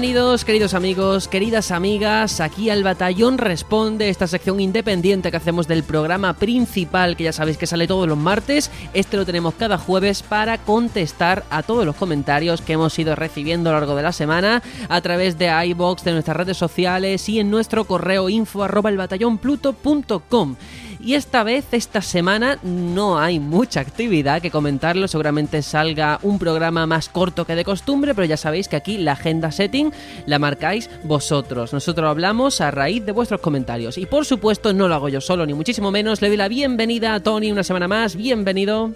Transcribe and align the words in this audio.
Bienvenidos, 0.00 0.46
queridos 0.46 0.72
amigos, 0.72 1.28
queridas 1.28 1.70
amigas, 1.70 2.40
aquí 2.40 2.70
al 2.70 2.82
Batallón 2.82 3.36
Responde, 3.36 4.08
esta 4.08 4.26
sección 4.26 4.58
independiente 4.58 5.30
que 5.30 5.36
hacemos 5.36 5.68
del 5.68 5.82
programa 5.84 6.32
principal, 6.32 7.18
que 7.18 7.24
ya 7.24 7.34
sabéis 7.34 7.58
que 7.58 7.66
sale 7.66 7.86
todos 7.86 8.08
los 8.08 8.16
martes. 8.16 8.70
Este 8.94 9.18
lo 9.18 9.26
tenemos 9.26 9.52
cada 9.56 9.76
jueves 9.76 10.22
para 10.22 10.56
contestar 10.56 11.44
a 11.50 11.62
todos 11.62 11.84
los 11.84 11.96
comentarios 11.96 12.62
que 12.62 12.72
hemos 12.72 12.98
ido 12.98 13.14
recibiendo 13.14 13.68
a 13.68 13.74
lo 13.74 13.80
largo 13.80 13.94
de 13.94 14.02
la 14.02 14.12
semana 14.12 14.62
a 14.88 15.02
través 15.02 15.36
de 15.36 15.50
iBox, 15.66 16.02
de 16.02 16.12
nuestras 16.12 16.38
redes 16.38 16.56
sociales 16.56 17.28
y 17.28 17.38
en 17.38 17.50
nuestro 17.50 17.84
correo 17.84 18.30
info 18.30 18.62
arroba 18.62 18.88
elbatallonpluto.com. 18.88 20.56
Y 21.02 21.14
esta 21.14 21.44
vez, 21.44 21.64
esta 21.72 22.02
semana, 22.02 22.58
no 22.62 23.18
hay 23.18 23.40
mucha 23.40 23.80
actividad 23.80 24.42
que 24.42 24.50
comentarlo. 24.50 25.08
Seguramente 25.08 25.62
salga 25.62 26.18
un 26.22 26.38
programa 26.38 26.86
más 26.86 27.08
corto 27.08 27.46
que 27.46 27.54
de 27.54 27.64
costumbre, 27.64 28.14
pero 28.14 28.26
ya 28.26 28.36
sabéis 28.36 28.68
que 28.68 28.76
aquí 28.76 28.98
la 28.98 29.12
agenda 29.12 29.50
setting 29.50 29.92
la 30.26 30.38
marcáis 30.38 30.90
vosotros. 31.04 31.72
Nosotros 31.72 32.06
hablamos 32.06 32.60
a 32.60 32.70
raíz 32.70 33.06
de 33.06 33.12
vuestros 33.12 33.40
comentarios. 33.40 33.96
Y 33.96 34.04
por 34.04 34.26
supuesto, 34.26 34.74
no 34.74 34.88
lo 34.88 34.94
hago 34.94 35.08
yo 35.08 35.22
solo, 35.22 35.46
ni 35.46 35.54
muchísimo 35.54 35.90
menos. 35.90 36.20
Le 36.20 36.28
doy 36.28 36.36
la 36.36 36.48
bienvenida 36.48 37.14
a 37.14 37.20
Tony 37.20 37.50
una 37.50 37.64
semana 37.64 37.88
más. 37.88 38.14
Bienvenido. 38.14 38.92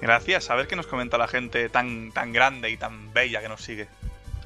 Gracias, 0.00 0.48
a 0.48 0.54
ver 0.54 0.68
qué 0.68 0.76
nos 0.76 0.86
comenta 0.86 1.18
la 1.18 1.26
gente 1.26 1.68
tan, 1.68 2.12
tan 2.12 2.32
grande 2.32 2.70
y 2.70 2.76
tan 2.76 3.12
bella 3.12 3.42
que 3.42 3.48
nos 3.48 3.62
sigue. 3.62 3.88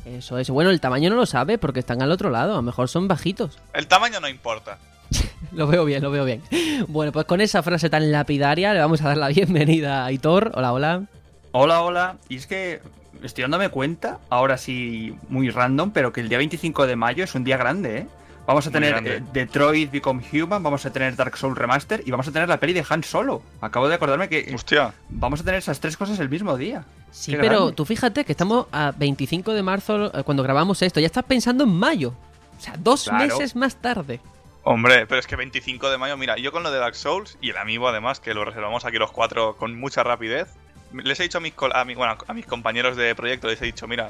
Eso 0.06 0.38
es. 0.38 0.48
Bueno, 0.48 0.70
el 0.70 0.80
tamaño 0.80 1.10
no 1.10 1.16
lo 1.16 1.26
sabe 1.26 1.58
porque 1.58 1.80
están 1.80 2.00
al 2.00 2.10
otro 2.10 2.30
lado. 2.30 2.54
A 2.54 2.56
lo 2.56 2.62
mejor 2.62 2.88
son 2.88 3.06
bajitos. 3.06 3.58
El 3.74 3.86
tamaño 3.86 4.18
no 4.18 4.28
importa. 4.28 4.78
lo 5.52 5.66
veo 5.66 5.84
bien, 5.84 6.02
lo 6.02 6.10
veo 6.10 6.24
bien. 6.24 6.42
Bueno, 6.88 7.12
pues 7.12 7.26
con 7.26 7.40
esa 7.40 7.62
frase 7.62 7.90
tan 7.90 8.10
lapidaria 8.12 8.72
le 8.74 8.80
vamos 8.80 9.00
a 9.02 9.08
dar 9.08 9.16
la 9.16 9.28
bienvenida 9.28 10.04
a 10.04 10.12
Hitor. 10.12 10.52
Hola, 10.54 10.72
hola. 10.72 11.02
Hola, 11.52 11.82
hola. 11.82 12.16
Y 12.28 12.36
es 12.36 12.46
que 12.46 12.80
estoy 13.22 13.42
dándome 13.42 13.68
cuenta, 13.68 14.18
ahora 14.30 14.58
sí 14.58 15.14
muy 15.28 15.50
random, 15.50 15.90
pero 15.92 16.12
que 16.12 16.20
el 16.20 16.28
día 16.28 16.38
25 16.38 16.86
de 16.86 16.96
mayo 16.96 17.24
es 17.24 17.34
un 17.34 17.44
día 17.44 17.56
grande, 17.56 17.98
¿eh? 17.98 18.06
Vamos 18.46 18.66
a 18.66 18.70
Muy 18.70 18.80
tener 18.80 19.06
eh, 19.06 19.22
Detroit 19.32 19.90
Become 19.90 20.22
Human, 20.30 20.62
vamos 20.62 20.84
a 20.84 20.92
tener 20.92 21.16
Dark 21.16 21.34
Souls 21.38 21.56
Remaster 21.56 22.02
y 22.04 22.10
vamos 22.10 22.28
a 22.28 22.32
tener 22.32 22.46
la 22.46 22.60
peli 22.60 22.74
de 22.74 22.84
Han 22.90 23.02
Solo. 23.02 23.40
Acabo 23.62 23.88
de 23.88 23.94
acordarme 23.94 24.28
que 24.28 24.40
eh, 24.40 24.52
Hostia. 24.54 24.92
vamos 25.08 25.40
a 25.40 25.44
tener 25.44 25.60
esas 25.60 25.80
tres 25.80 25.96
cosas 25.96 26.18
el 26.18 26.28
mismo 26.28 26.54
día. 26.58 26.84
Sí, 27.10 27.30
Qué 27.32 27.38
pero 27.38 27.56
grande. 27.60 27.72
tú 27.72 27.86
fíjate 27.86 28.26
que 28.26 28.32
estamos 28.32 28.66
a 28.70 28.92
25 28.94 29.54
de 29.54 29.62
marzo 29.62 30.14
eh, 30.14 30.22
cuando 30.24 30.42
grabamos 30.42 30.82
esto. 30.82 31.00
Ya 31.00 31.06
estás 31.06 31.24
pensando 31.24 31.64
en 31.64 31.70
mayo. 31.70 32.12
O 32.58 32.60
sea, 32.60 32.74
dos 32.78 33.04
Claro. 33.04 33.24
meses 33.24 33.56
más 33.56 33.76
tarde. 33.76 34.20
Hombre, 34.64 35.06
pero 35.06 35.18
es 35.20 35.26
que 35.26 35.36
25 35.36 35.90
de 35.90 35.98
mayo, 35.98 36.16
mira, 36.16 36.36
yo 36.38 36.50
con 36.50 36.62
lo 36.62 36.70
de 36.70 36.78
Dark 36.78 36.94
Souls 36.96 37.36
y 37.42 37.50
el 37.50 37.58
amigo 37.58 37.86
además, 37.88 38.18
que 38.20 38.32
lo 38.34 38.44
reservamos 38.44 38.84
aquí 38.84 38.96
los 38.96 39.12
cuatro 39.12 39.56
con 39.56 39.78
mucha 39.78 40.02
rapidez, 40.02 40.48
les 40.92 41.20
he 41.20 41.24
dicho 41.24 41.38
a 41.38 41.40
mis, 41.42 41.52
col- 41.52 41.72
a 41.74 41.84
mi- 41.84 41.94
bueno, 41.94 42.16
a 42.26 42.32
mis 42.32 42.46
compañeros 42.46 42.96
de 42.96 43.14
proyecto, 43.14 43.46
les 43.48 43.60
he 43.60 43.66
dicho, 43.66 43.86
mira, 43.86 44.08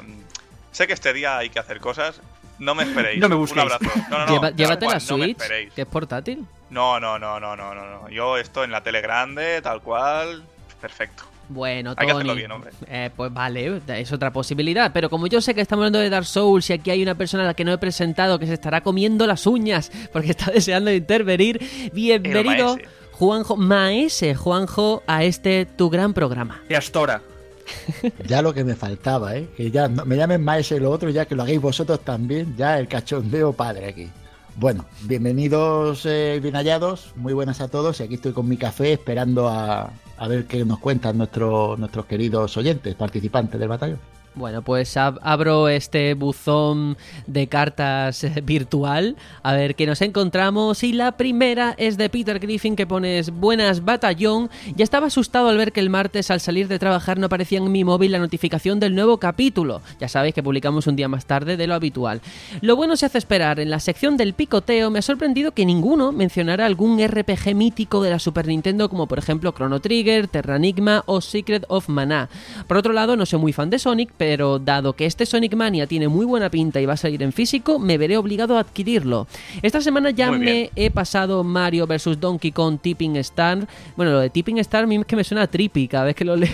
sé 0.70 0.86
que 0.86 0.92
este 0.92 1.12
día 1.12 1.38
hay 1.38 1.50
que 1.50 1.58
hacer 1.58 1.80
cosas, 1.80 2.20
no 2.60 2.76
me 2.76 2.84
esperéis. 2.84 3.18
No 3.20 3.28
me 3.28 3.34
Un 3.34 3.40
busquéis. 3.40 3.64
abrazo. 3.72 3.90
No, 4.10 4.18
no, 4.18 4.26
no, 4.26 4.32
Lleva- 4.32 4.50
llévate 4.50 4.86
cual, 4.86 4.98
la 4.98 5.04
no 5.10 5.16
me 5.18 5.24
Switch, 5.24 5.40
esperéis. 5.40 5.72
que 5.72 5.80
es 5.82 5.88
portátil. 5.88 6.46
No, 6.70 7.00
no, 7.00 7.18
no, 7.18 7.40
no, 7.40 7.56
no, 7.56 7.74
no, 7.74 7.84
no. 8.02 8.08
Yo 8.10 8.36
esto 8.36 8.62
en 8.62 8.70
la 8.70 8.80
tele 8.82 9.00
grande, 9.00 9.60
tal 9.60 9.80
cual, 9.82 10.44
perfecto. 10.80 11.24
Bueno, 11.48 11.90
Hay 11.90 11.96
Tony. 11.96 12.06
que 12.06 12.12
hacerlo 12.12 12.34
bien, 12.34 12.50
hombre. 12.52 12.70
eh, 12.88 13.10
pues 13.14 13.32
vale, 13.32 13.80
es 13.88 14.12
otra 14.12 14.32
posibilidad. 14.32 14.90
Pero 14.92 15.10
como 15.10 15.26
yo 15.26 15.40
sé 15.40 15.54
que 15.54 15.60
estamos 15.60 15.82
hablando 15.82 15.98
de 15.98 16.10
Dark 16.10 16.26
Souls 16.26 16.68
y 16.70 16.72
aquí 16.72 16.90
hay 16.90 17.02
una 17.02 17.14
persona 17.14 17.44
a 17.44 17.46
la 17.46 17.54
que 17.54 17.64
no 17.64 17.72
he 17.72 17.78
presentado 17.78 18.38
que 18.38 18.46
se 18.46 18.54
estará 18.54 18.82
comiendo 18.82 19.26
las 19.26 19.46
uñas 19.46 19.90
porque 20.12 20.30
está 20.30 20.50
deseando 20.54 20.92
intervenir, 20.92 21.60
bienvenido, 21.92 22.76
maese. 22.76 22.88
Juanjo, 23.12 23.56
Maese, 23.56 24.34
Juanjo, 24.34 25.02
a 25.06 25.22
este 25.24 25.66
tu 25.66 25.88
gran 25.90 26.14
programa. 26.14 26.60
De 26.68 26.76
Astora. 26.76 27.22
Ya 28.26 28.42
lo 28.42 28.52
que 28.52 28.62
me 28.64 28.74
faltaba, 28.74 29.36
¿eh? 29.36 29.48
Que 29.56 29.70
ya 29.70 29.88
no- 29.88 30.04
me 30.04 30.16
llamen 30.16 30.44
y 30.70 30.78
lo 30.80 30.90
otro, 30.90 31.08
ya 31.10 31.24
que 31.24 31.34
lo 31.34 31.42
hagáis 31.42 31.60
vosotros 31.60 32.00
también, 32.00 32.54
ya 32.56 32.78
el 32.78 32.88
cachondeo 32.88 33.52
padre 33.52 33.86
aquí. 33.88 34.08
Bueno, 34.56 34.84
bienvenidos, 35.02 36.04
eh, 36.06 36.38
bien 36.42 36.54
hallados, 36.54 37.12
muy 37.16 37.32
buenas 37.32 37.60
a 37.60 37.68
todos. 37.68 37.98
Y 38.00 38.02
aquí 38.04 38.14
estoy 38.14 38.32
con 38.32 38.48
mi 38.48 38.56
café 38.56 38.92
esperando 38.92 39.48
a, 39.48 39.90
a 40.16 40.28
ver 40.28 40.46
qué 40.46 40.64
nos 40.64 40.78
cuentan 40.78 41.18
nuestros 41.18 41.78
nuestros 41.78 42.06
queridos 42.06 42.56
oyentes, 42.56 42.94
participantes 42.94 43.58
del 43.58 43.68
batallón. 43.68 44.13
Bueno, 44.36 44.62
pues 44.62 44.96
ab- 44.96 45.20
abro 45.22 45.68
este 45.68 46.14
buzón 46.14 46.96
de 47.28 47.46
cartas 47.46 48.24
eh, 48.24 48.42
virtual 48.44 49.14
a 49.44 49.52
ver 49.52 49.76
qué 49.76 49.86
nos 49.86 50.02
encontramos 50.02 50.82
y 50.82 50.92
la 50.92 51.12
primera 51.16 51.76
es 51.78 51.96
de 51.96 52.08
Peter 52.08 52.40
Griffin 52.40 52.74
que 52.74 52.84
pones 52.84 53.30
buenas 53.30 53.84
batallón. 53.84 54.50
Ya 54.74 54.82
estaba 54.82 55.06
asustado 55.06 55.48
al 55.50 55.56
ver 55.56 55.70
que 55.70 55.78
el 55.78 55.88
martes 55.88 56.32
al 56.32 56.40
salir 56.40 56.66
de 56.66 56.80
trabajar 56.80 57.16
no 57.16 57.26
aparecía 57.26 57.58
en 57.58 57.70
mi 57.70 57.84
móvil 57.84 58.10
la 58.10 58.18
notificación 58.18 58.80
del 58.80 58.96
nuevo 58.96 59.18
capítulo. 59.18 59.82
Ya 60.00 60.08
sabéis 60.08 60.34
que 60.34 60.42
publicamos 60.42 60.88
un 60.88 60.96
día 60.96 61.06
más 61.06 61.26
tarde 61.26 61.56
de 61.56 61.68
lo 61.68 61.74
habitual. 61.74 62.20
Lo 62.60 62.74
bueno 62.74 62.96
se 62.96 63.06
hace 63.06 63.18
esperar. 63.18 63.60
En 63.60 63.70
la 63.70 63.78
sección 63.78 64.16
del 64.16 64.34
picoteo 64.34 64.90
me 64.90 64.98
ha 64.98 65.02
sorprendido 65.02 65.52
que 65.52 65.64
ninguno 65.64 66.10
mencionara 66.10 66.66
algún 66.66 66.98
RPG 67.00 67.54
mítico 67.54 68.02
de 68.02 68.10
la 68.10 68.18
Super 68.18 68.48
Nintendo 68.48 68.88
como 68.88 69.06
por 69.06 69.20
ejemplo 69.20 69.52
Chrono 69.52 69.78
Trigger, 69.80 70.26
Terranigma 70.26 71.04
o 71.06 71.20
Secret 71.20 71.64
of 71.68 71.88
Mana. 71.88 72.28
Por 72.66 72.78
otro 72.78 72.92
lado, 72.92 73.14
no 73.16 73.26
soy 73.26 73.38
muy 73.38 73.52
fan 73.52 73.70
de 73.70 73.78
Sonic, 73.78 74.10
pero 74.16 74.23
dado 74.64 74.94
que 74.94 75.06
este 75.06 75.26
Sonic 75.26 75.54
Mania 75.54 75.86
tiene 75.86 76.08
muy 76.08 76.26
buena 76.26 76.50
pinta 76.50 76.80
y 76.80 76.86
va 76.86 76.94
a 76.94 76.96
salir 76.96 77.22
en 77.22 77.32
físico, 77.32 77.78
me 77.78 77.98
veré 77.98 78.16
obligado 78.16 78.56
a 78.56 78.60
adquirirlo. 78.60 79.26
Esta 79.62 79.80
semana 79.80 80.10
ya 80.10 80.30
me 80.32 80.70
he 80.76 80.90
pasado 80.90 81.44
Mario 81.44 81.86
vs 81.86 82.20
Donkey 82.20 82.52
Kong 82.52 82.78
Tipping 82.80 83.16
Star. 83.16 83.66
Bueno, 83.96 84.12
lo 84.12 84.20
de 84.20 84.30
Tipping 84.30 84.58
Star 84.58 84.84
a 84.84 84.86
mí 84.86 84.96
es 84.96 85.06
que 85.06 85.16
me 85.16 85.24
suena 85.24 85.42
a 85.42 85.46
trippy 85.46 85.88
cada 85.88 86.04
vez 86.04 86.16
que 86.16 86.24
lo 86.24 86.36
leo, 86.44 86.50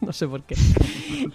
no 0.00 0.12
sé 0.12 0.28
por 0.28 0.42
qué. 0.42 0.56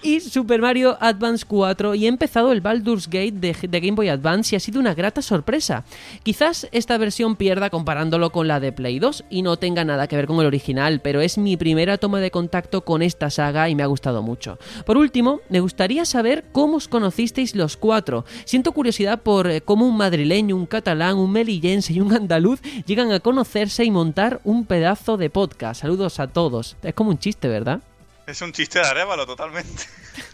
Y 0.03 0.19
Super 0.19 0.61
Mario 0.61 0.97
Advance 0.99 1.45
4 1.47 1.95
y 1.95 2.05
he 2.05 2.07
empezado 2.07 2.51
el 2.51 2.61
Baldur's 2.61 3.07
Gate 3.07 3.31
de, 3.31 3.55
de 3.67 3.79
Game 3.79 3.95
Boy 3.95 4.09
Advance 4.09 4.53
y 4.53 4.57
ha 4.57 4.59
sido 4.59 4.79
una 4.79 4.94
grata 4.94 5.22
sorpresa. 5.22 5.83
Quizás 6.23 6.67
esta 6.72 6.97
versión 6.97 7.35
pierda 7.35 7.69
comparándolo 7.69 8.31
con 8.31 8.47
la 8.47 8.59
de 8.59 8.72
Play 8.72 8.99
2 8.99 9.25
y 9.29 9.41
no 9.41 9.57
tenga 9.57 9.83
nada 9.83 10.07
que 10.07 10.16
ver 10.16 10.28
con 10.28 10.39
el 10.39 10.45
original, 10.45 11.01
pero 11.01 11.22
es 11.22 11.38
mi 11.38 11.57
primera 11.57 11.97
toma 11.97 12.19
de 12.19 12.31
contacto 12.31 12.81
con 12.81 13.01
esta 13.01 13.29
saga 13.29 13.69
y 13.69 13.75
me 13.75 13.83
ha 13.83 13.88
gustado 13.88 14.22
mucho. 14.22 14.59
Por 14.85 14.97
último, 14.97 15.41
me 15.49 15.59
gustaría 15.59 15.78
saber 16.06 16.45
cómo 16.51 16.75
os 16.78 16.88
conocisteis 16.88 17.56
los 17.56 17.78
cuatro. 17.78 18.25
Siento 18.45 18.72
curiosidad 18.73 19.22
por 19.22 19.47
eh, 19.50 19.62
cómo 19.62 19.88
un 19.88 19.95
madrileño, 19.97 20.56
un 20.56 20.66
catalán, 20.66 21.17
un 21.17 21.31
melillense 21.31 21.94
y 21.94 22.01
un 22.01 22.13
andaluz 22.13 22.62
llegan 22.85 23.12
a 23.13 23.19
conocerse 23.22 23.85
y 23.85 23.91
montar 23.91 24.41
un 24.44 24.66
pedazo 24.66 25.16
de 25.17 25.29
podcast. 25.29 25.81
Saludos 25.81 26.19
a 26.19 26.28
todos. 26.28 26.75
Es 26.84 26.94
como 26.94 27.12
un 27.12 27.17
chiste, 27.17 27.47
¿verdad? 27.47 27.79
Es 28.28 28.41
un 28.41 28.51
chiste 28.51 28.79
de 28.79 28.85
Arevalo 28.85 29.25
totalmente. 29.25 29.84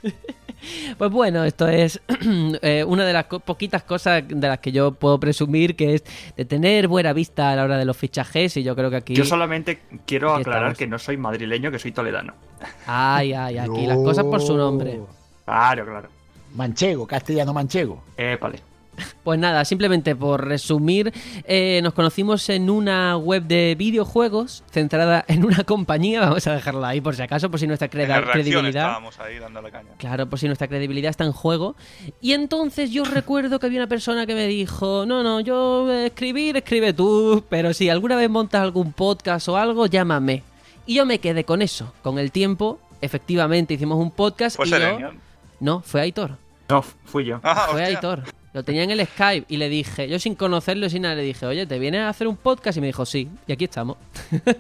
Pues 0.98 1.12
bueno, 1.12 1.44
esto 1.44 1.68
es 1.68 2.02
eh, 2.64 2.84
una 2.88 3.06
de 3.06 3.14
las 3.14 3.26
co- 3.26 3.40
poquitas 3.40 3.84
cosas 3.84 4.24
de 4.28 4.48
las 4.48 4.58
que 4.60 4.72
yo 4.72 4.94
puedo 4.94 5.20
presumir 5.20 5.76
que 5.76 5.94
es 5.96 6.04
de 6.36 6.44
tener 6.46 6.88
buena 6.88 7.14
vista 7.14 7.52
a 7.52 7.56
la 7.56 7.66
hora 7.66 7.78
de 7.78 7.86
los 7.86 7.96
fichajes 7.96 8.58
y 8.58 8.64
yo 8.64 8.76
creo 8.76 8.90
que 8.90 8.96
aquí... 8.96 9.14
Yo 9.14 9.26
solamente 9.26 9.82
quiero 10.08 10.34
aclarar 10.34 10.72
estamos. 10.72 10.78
que 10.80 10.88
no 10.88 10.98
soy 10.98 11.18
madrileño, 11.18 11.70
que 11.70 11.78
soy 11.78 11.92
toledano. 11.92 12.34
Ay, 12.88 13.34
ay, 13.34 13.60
aquí 13.60 13.86
las 13.86 13.98
cosas 13.98 14.26
por 14.26 14.42
su 14.42 14.58
nombre. 14.58 15.02
Claro, 15.46 15.86
claro. 15.86 16.10
Manchego, 16.56 17.06
castellano 17.06 17.54
manchego. 17.54 18.04
Eh, 18.18 18.38
vale. 18.40 18.60
Pues 19.24 19.40
nada, 19.40 19.66
simplemente 19.66 20.16
por 20.16 20.46
resumir, 20.48 21.12
eh, 21.46 21.82
nos 21.84 21.94
conocimos 21.94 22.48
en 22.50 22.70
una 22.70 23.18
web 23.18 23.44
de 23.44 23.76
videojuegos 23.78 24.64
centrada 24.72 25.26
en 25.28 25.44
una 25.44 25.64
compañía, 25.64 26.22
vamos 26.30 26.46
a 26.48 26.54
dejarla 26.54 26.90
ahí 26.90 27.02
por 27.02 27.16
si 27.16 27.22
acaso, 27.22 27.50
por 27.50 27.60
si 27.60 27.68
nuestra 27.68 27.86
En 27.86 27.92
credibilidad... 27.92 28.68
estábamos 28.68 29.20
ahí 29.20 29.40
dándole 29.40 29.72
caña. 29.72 29.90
Claro, 29.98 30.28
por 30.28 30.40
si 30.40 30.48
nuestra 30.48 30.68
credibilidad 30.68 31.10
está 31.10 31.26
en 31.26 31.32
juego. 31.32 31.76
Y 32.22 32.34
entonces 32.34 32.92
yo 32.92 33.04
recuerdo 33.04 33.60
que 33.60 33.66
había 33.66 33.80
una 33.80 33.90
persona 33.90 34.26
que 34.26 34.36
me 34.36 34.48
dijo, 34.48 35.06
no, 35.06 35.24
no, 35.24 35.40
yo 35.40 35.92
escribir, 35.92 36.58
escribe 36.58 36.94
tú, 36.94 37.44
pero 37.50 37.74
si 37.74 37.90
alguna 37.90 38.16
vez 38.16 38.30
montas 38.30 38.62
algún 38.62 38.94
podcast 38.94 39.50
o 39.50 39.58
algo, 39.58 39.88
llámame. 39.88 40.44
Y 40.86 40.96
yo 40.96 41.06
me 41.06 41.20
quedé 41.20 41.44
con 41.44 41.62
eso. 41.62 41.94
Con 42.04 42.20
el 42.20 42.32
tiempo, 42.32 42.80
efectivamente, 43.02 43.74
hicimos 43.74 43.98
un 43.98 44.12
podcast 44.12 44.56
Pues 44.56 44.70
y 44.70 44.72
yo... 44.72 45.25
No, 45.60 45.82
fue 45.82 46.02
Aitor. 46.02 46.38
No, 46.70 46.82
fui 46.82 47.26
yo. 47.26 47.40
Ah, 47.44 47.68
Fue 47.72 47.82
hostia. 47.82 47.98
Aitor. 47.98 48.24
Lo 48.54 48.64
tenía 48.64 48.84
en 48.84 48.92
el 48.92 49.06
Skype 49.06 49.46
y 49.54 49.58
le 49.58 49.68
dije, 49.68 50.08
yo 50.08 50.18
sin 50.18 50.34
conocerlo, 50.34 50.90
sin 50.90 51.02
nada, 51.02 51.16
le 51.16 51.24
dije, 51.24 51.46
oye, 51.46 51.66
¿te 51.68 51.78
vienes 51.78 52.02
a 52.02 52.10
hacer 52.10 52.26
un 52.28 52.38
podcast? 52.38 52.78
Y 52.78 52.82
me 52.82 52.88
dijo, 52.88 53.06
sí. 53.06 53.28
Y 53.48 53.52
aquí 53.52 53.66
estamos. 53.66 53.98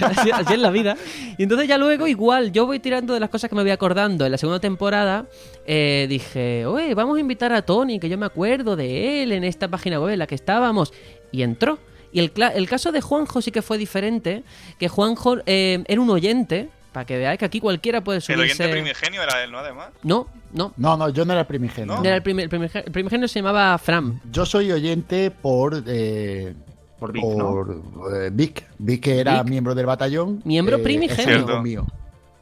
así, 0.00 0.30
así 0.32 0.52
es 0.54 0.58
la 0.58 0.70
vida. 0.70 0.96
Y 1.38 1.44
entonces 1.44 1.68
ya 1.68 1.78
luego, 1.78 2.06
igual, 2.06 2.52
yo 2.52 2.66
voy 2.66 2.80
tirando 2.80 3.14
de 3.14 3.20
las 3.20 3.30
cosas 3.30 3.48
que 3.48 3.56
me 3.56 3.62
voy 3.62 3.70
acordando. 3.70 4.24
En 4.26 4.32
la 4.32 4.38
segunda 4.38 4.60
temporada 4.60 5.26
eh, 5.66 6.06
dije, 6.08 6.66
oye, 6.66 6.94
vamos 6.94 7.16
a 7.16 7.20
invitar 7.20 7.52
a 7.52 7.62
Tony, 7.62 7.98
que 8.00 8.08
yo 8.08 8.18
me 8.18 8.26
acuerdo 8.26 8.76
de 8.76 9.22
él 9.22 9.32
en 9.32 9.44
esta 9.44 9.68
página 9.68 10.00
web 10.00 10.12
en 10.12 10.18
la 10.18 10.26
que 10.26 10.34
estábamos. 10.34 10.92
Y 11.32 11.42
entró. 11.42 11.78
Y 12.12 12.20
el, 12.20 12.32
cla- 12.32 12.52
el 12.54 12.68
caso 12.68 12.92
de 12.92 13.00
Juanjo 13.00 13.42
sí 13.42 13.50
que 13.50 13.62
fue 13.62 13.76
diferente, 13.78 14.44
que 14.78 14.88
Juanjo 14.88 15.36
eh, 15.46 15.82
era 15.88 16.00
un 16.00 16.10
oyente, 16.10 16.68
para 16.94 17.04
que 17.04 17.18
veáis 17.18 17.38
que 17.38 17.44
aquí 17.44 17.60
cualquiera 17.60 18.02
puede 18.02 18.18
El 18.18 18.22
subirse... 18.22 18.42
oyente 18.44 18.68
primigenio 18.70 19.22
era 19.22 19.42
él, 19.44 19.50
¿no? 19.52 19.58
Además. 19.58 19.88
No, 20.02 20.28
no. 20.52 20.72
No, 20.78 20.96
no, 20.96 21.10
yo 21.10 21.24
no 21.26 21.32
era 21.32 21.40
el 21.42 21.46
primigenio. 21.46 21.96
¿No? 21.96 22.02
Era 22.02 22.16
el, 22.16 22.22
primer, 22.22 22.44
el, 22.44 22.50
primigen- 22.50 22.84
el 22.86 22.92
primigenio 22.92 23.28
se 23.28 23.40
llamaba 23.40 23.76
Fram. 23.76 24.20
Yo 24.30 24.46
soy 24.46 24.72
oyente 24.72 25.30
por 25.30 25.82
eh, 25.86 26.54
Por 26.98 27.12
Vic, 27.12 27.24
eh, 27.24 28.30
Vic. 28.32 28.64
Vic 28.78 29.02
que 29.02 29.18
era 29.18 29.42
Vic. 29.42 29.50
miembro 29.50 29.74
del 29.74 29.84
batallón. 29.86 30.40
Miembro 30.44 30.76
eh, 30.76 30.82
primigenio. 30.82 31.56
es 31.58 31.62
mío. 31.62 31.86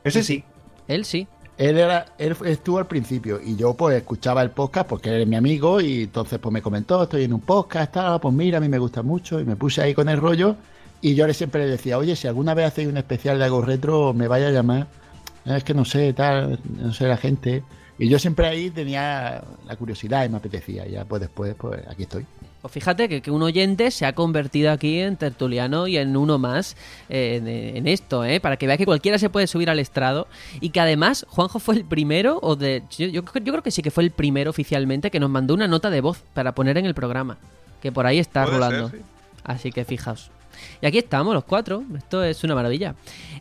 Ese 0.05 0.23
sí. 0.23 0.45
Él 0.87 1.05
sí. 1.05 1.27
él 1.57 1.79
era, 1.79 2.07
él 2.19 2.37
estuvo 2.45 2.79
al 2.79 2.87
principio 2.87 3.41
y 3.43 3.57
yo 3.57 3.75
pues 3.75 3.97
escuchaba 3.97 4.43
el 4.43 4.51
podcast 4.51 4.87
porque 4.89 5.09
él 5.11 5.23
es 5.23 5.27
mi 5.29 5.37
amigo 5.37 5.81
y 5.81 6.03
entonces 6.03 6.39
pues 6.39 6.53
me 6.53 6.61
comentó, 6.61 7.03
estoy 7.05 7.25
en 7.25 7.33
un 7.33 7.41
podcast, 7.41 7.93
tal, 7.95 8.21
pues 8.21 8.35
mira, 8.35 8.59
a 8.59 8.61
mí 8.61 8.69
me 8.69 8.79
gusta 8.79 9.03
mucho 9.03 9.41
y 9.41 9.45
me 9.45 9.57
puse 9.57 9.81
ahí 9.81 9.95
con 9.95 10.09
el 10.09 10.19
rollo 10.19 10.57
y 11.03 11.17
yo 11.17 11.27
le 11.27 11.35
siempre 11.35 11.65
le 11.65 11.71
decía, 11.71 11.99
oye, 11.99 12.15
si 12.15 12.29
alguna 12.29 12.55
vez 12.55 12.67
hacéis 12.67 12.89
un 12.89 12.97
especial 12.97 13.39
de 13.39 13.45
algo 13.45 13.61
retro, 13.61 14.15
me 14.15 14.29
vaya 14.29 14.49
a 14.49 14.51
llamar. 14.53 14.87
Es 15.45 15.65
que 15.65 15.75
no 15.75 15.85
sé, 15.85 16.13
tal, 16.13 16.61
no 16.77 16.93
sé 16.95 17.09
la 17.09 17.17
gente. 17.17 17.65
Y 17.99 18.09
yo 18.09 18.21
siempre 18.21 18.47
ahí 18.47 18.71
tenía 18.71 19.43
la 19.67 19.77
curiosidad 19.77 20.25
y 20.25 20.29
me 20.29 20.37
apetecía. 20.37 20.87
Ya 20.87 21.05
pues 21.05 21.21
después, 21.21 21.57
pues 21.57 21.83
aquí 21.89 22.05
estoy. 22.05 22.25
Pues 22.63 22.73
fíjate 22.73 23.09
que, 23.09 23.21
que 23.21 23.33
un 23.33 23.43
oyente 23.43 23.91
se 23.91 24.07
ha 24.07 24.15
convertido 24.15 24.71
aquí 24.71 25.01
en 25.01 25.17
tertuliano 25.17 25.89
y 25.89 25.97
en 25.97 26.17
uno 26.17 26.39
más 26.39 26.77
eh, 27.09 27.41
en, 27.43 27.49
en 27.49 27.89
esto, 27.89 28.25
¿eh? 28.25 28.39
Para 28.39 28.57
que 28.57 28.69
vea 28.69 28.77
que 28.77 28.87
cualquiera 28.87 29.19
se 29.19 29.29
puede 29.29 29.49
subir 29.49 29.69
al 29.69 29.81
estrado 29.81 30.29
y 30.61 30.71
que 30.71 30.79
además 30.79 31.27
Juanjo 31.29 31.59
fue 31.59 31.75
el 31.75 31.85
primero, 31.85 32.39
o 32.41 32.55
de 32.55 32.85
yo, 32.97 33.07
yo, 33.07 33.23
yo 33.23 33.53
creo 33.53 33.63
que 33.65 33.73
sí 33.73 33.83
que 33.83 33.91
fue 33.91 34.05
el 34.05 34.13
primero 34.13 34.51
oficialmente 34.51 35.11
que 35.11 35.19
nos 35.19 35.31
mandó 35.31 35.55
una 35.55 35.67
nota 35.67 35.91
de 35.91 36.01
voz 36.01 36.23
para 36.35 36.55
poner 36.55 36.79
en 36.79 36.87
el 36.87 36.95
programa. 36.95 37.39
Que 37.83 37.91
por 37.91 38.07
ahí 38.07 38.21
está 38.21 38.47
rolando. 38.47 38.91
ser, 38.91 39.01
sí. 39.01 39.05
Así 39.43 39.73
que 39.73 39.85
fijaos. 39.85 40.31
Y 40.81 40.87
aquí 40.87 40.99
estamos 40.99 41.35
los 41.35 41.45
cuatro. 41.45 41.85
Esto 41.97 42.23
es 42.25 42.43
una 42.45 42.55
maravilla. 42.55 42.95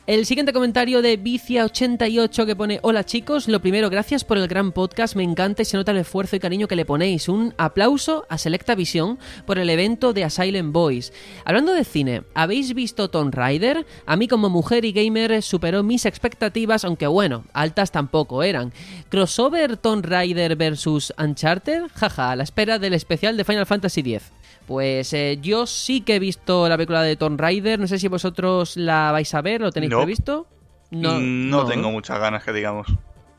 El 0.07 0.25
siguiente 0.25 0.53
comentario 0.53 1.01
de 1.01 1.21
Vicia88 1.21 2.45
que 2.45 2.55
pone: 2.55 2.79
Hola 2.81 3.05
chicos, 3.05 3.47
lo 3.47 3.61
primero, 3.61 3.89
gracias 3.89 4.23
por 4.23 4.37
el 4.37 4.47
gran 4.47 4.71
podcast. 4.71 5.15
Me 5.15 5.23
encanta 5.23 5.61
y 5.61 5.65
se 5.65 5.77
nota 5.77 5.91
el 5.91 5.97
esfuerzo 5.97 6.35
y 6.35 6.39
cariño 6.39 6.67
que 6.67 6.75
le 6.75 6.85
ponéis. 6.85 7.29
Un 7.29 7.53
aplauso 7.57 8.25
a 8.29 8.37
Selecta 8.37 8.75
Visión 8.75 9.19
por 9.45 9.59
el 9.59 9.69
evento 9.69 10.13
de 10.13 10.23
Asylum 10.23 10.71
Boys. 10.71 11.13
Hablando 11.45 11.73
de 11.73 11.83
cine, 11.83 12.23
¿habéis 12.33 12.73
visto 12.73 13.09
Tomb 13.09 13.33
Raider? 13.33 13.85
A 14.05 14.15
mí, 14.15 14.27
como 14.27 14.49
mujer 14.49 14.85
y 14.85 14.91
gamer, 14.91 15.41
superó 15.41 15.83
mis 15.83 16.05
expectativas, 16.05 16.85
aunque 16.85 17.07
bueno, 17.07 17.45
altas 17.53 17.91
tampoco 17.91 18.43
eran. 18.43 18.73
¿Crossover 19.09 19.77
Tomb 19.77 20.05
Raider 20.05 20.55
versus 20.55 21.13
Uncharted? 21.17 21.83
Jaja, 21.95 22.31
a 22.31 22.35
la 22.35 22.43
espera 22.43 22.79
del 22.79 22.93
especial 22.93 23.37
de 23.37 23.43
Final 23.43 23.65
Fantasy 23.65 24.01
X. 24.01 24.31
Pues 24.67 25.13
eh, 25.13 25.37
yo 25.41 25.65
sí 25.65 26.01
que 26.01 26.15
he 26.15 26.19
visto 26.19 26.69
la 26.69 26.77
película 26.77 27.01
de 27.01 27.15
Tomb 27.15 27.39
Raider. 27.39 27.79
No 27.79 27.87
sé 27.87 27.99
si 27.99 28.07
vosotros 28.07 28.77
la 28.77 29.11
vais 29.11 29.33
a 29.33 29.41
ver, 29.41 29.61
¿lo 29.61 29.71
tenéis 29.71 29.91
No. 29.91 29.97
previsto? 29.99 30.47
Mm, 30.91 31.49
No, 31.49 31.65
tengo 31.65 31.91
muchas 31.91 32.19
ganas, 32.19 32.43
que 32.43 32.53
digamos. 32.53 32.87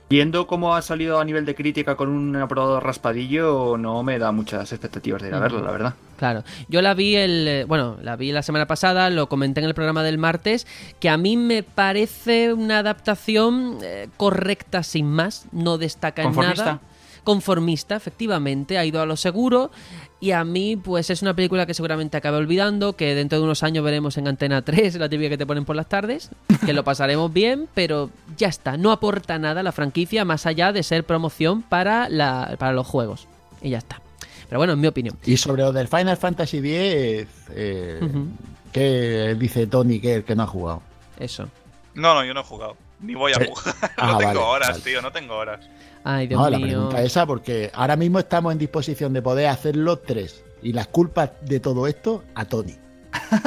Viendo 0.08 0.46
cómo 0.46 0.74
ha 0.76 0.82
salido 0.82 1.20
a 1.20 1.24
nivel 1.24 1.46
de 1.46 1.54
crítica 1.54 1.96
con 1.96 2.10
un 2.10 2.36
aprobado 2.36 2.80
raspadillo, 2.80 3.78
no 3.78 4.02
me 4.02 4.18
da 4.18 4.30
muchas 4.30 4.70
expectativas 4.70 5.22
de 5.22 5.28
ir 5.28 5.34
a 5.34 5.38
verlo, 5.38 5.62
la 5.62 5.70
verdad. 5.70 5.94
Claro, 6.18 6.44
yo 6.68 6.82
la 6.82 6.92
vi 6.92 7.16
el, 7.16 7.48
eh, 7.48 7.64
bueno, 7.64 7.96
la 8.02 8.16
vi 8.16 8.30
la 8.30 8.42
semana 8.42 8.66
pasada, 8.66 9.08
lo 9.08 9.28
comenté 9.30 9.60
en 9.60 9.66
el 9.66 9.74
programa 9.74 10.02
del 10.02 10.18
martes, 10.18 10.66
que 11.00 11.08
a 11.08 11.16
mí 11.16 11.38
me 11.38 11.62
parece 11.62 12.52
una 12.52 12.80
adaptación 12.80 13.78
eh, 13.82 14.08
correcta 14.18 14.82
sin 14.82 15.06
más, 15.10 15.46
no 15.50 15.78
destaca 15.78 16.22
en 16.24 16.36
nada. 16.36 16.80
Conformista, 17.24 17.96
efectivamente, 17.96 18.78
ha 18.78 18.84
ido 18.84 19.00
a 19.00 19.06
lo 19.06 19.16
seguro 19.16 19.70
y 20.20 20.32
a 20.32 20.44
mí 20.44 20.76
pues 20.76 21.10
es 21.10 21.22
una 21.22 21.34
película 21.34 21.66
que 21.66 21.74
seguramente 21.74 22.16
acabe 22.16 22.36
olvidando, 22.36 22.94
que 22.94 23.14
dentro 23.14 23.38
de 23.38 23.44
unos 23.44 23.62
años 23.62 23.84
veremos 23.84 24.16
en 24.18 24.28
Antena 24.28 24.62
3, 24.62 24.96
la 24.96 25.08
típica 25.08 25.30
que 25.30 25.38
te 25.38 25.46
ponen 25.46 25.64
por 25.64 25.76
las 25.76 25.88
tardes, 25.88 26.30
que 26.64 26.72
lo 26.72 26.84
pasaremos 26.84 27.32
bien, 27.32 27.68
pero 27.74 28.10
ya 28.36 28.48
está, 28.48 28.76
no 28.76 28.92
aporta 28.92 29.38
nada 29.38 29.60
a 29.60 29.62
la 29.62 29.72
franquicia 29.72 30.24
más 30.24 30.46
allá 30.46 30.72
de 30.72 30.82
ser 30.82 31.04
promoción 31.04 31.62
para, 31.62 32.08
la, 32.08 32.56
para 32.58 32.72
los 32.72 32.86
juegos. 32.86 33.26
Y 33.60 33.70
ya 33.70 33.78
está. 33.78 34.00
Pero 34.48 34.58
bueno, 34.58 34.74
en 34.74 34.80
mi 34.80 34.86
opinión. 34.86 35.16
Y 35.24 35.36
sobre 35.36 35.62
lo 35.62 35.72
del 35.72 35.88
Final 35.88 36.16
Fantasy 36.16 36.58
X, 36.58 37.28
eh. 37.50 38.00
¿qué 38.72 39.36
dice 39.38 39.66
Tony 39.66 39.98
que, 39.98 40.24
que 40.24 40.34
no 40.34 40.42
ha 40.42 40.46
jugado? 40.46 40.82
Eso. 41.18 41.48
No, 41.94 42.14
no, 42.14 42.24
yo 42.24 42.34
no 42.34 42.40
he 42.40 42.44
jugado. 42.44 42.76
Ni 43.02 43.14
voy 43.14 43.32
a 43.32 43.44
jugar. 43.44 43.74
Ah, 43.96 44.06
no 44.12 44.18
tengo 44.18 44.28
vale, 44.32 44.38
horas, 44.40 44.70
vale. 44.70 44.82
tío, 44.84 45.02
no 45.02 45.12
tengo 45.12 45.34
horas. 45.36 45.60
Ay, 46.04 46.26
Dios 46.26 46.40
No, 46.40 46.50
la 46.50 46.58
mío. 46.58 46.66
pregunta 46.68 47.00
es 47.00 47.06
esa 47.06 47.26
porque 47.26 47.70
ahora 47.74 47.96
mismo 47.96 48.18
estamos 48.18 48.52
en 48.52 48.58
disposición 48.58 49.12
de 49.12 49.22
poder 49.22 49.46
hacerlo 49.48 49.98
tres. 49.98 50.44
Y 50.62 50.72
las 50.72 50.86
culpas 50.88 51.30
de 51.42 51.60
todo 51.60 51.86
esto 51.86 52.24
a 52.34 52.44
Tony. 52.44 52.76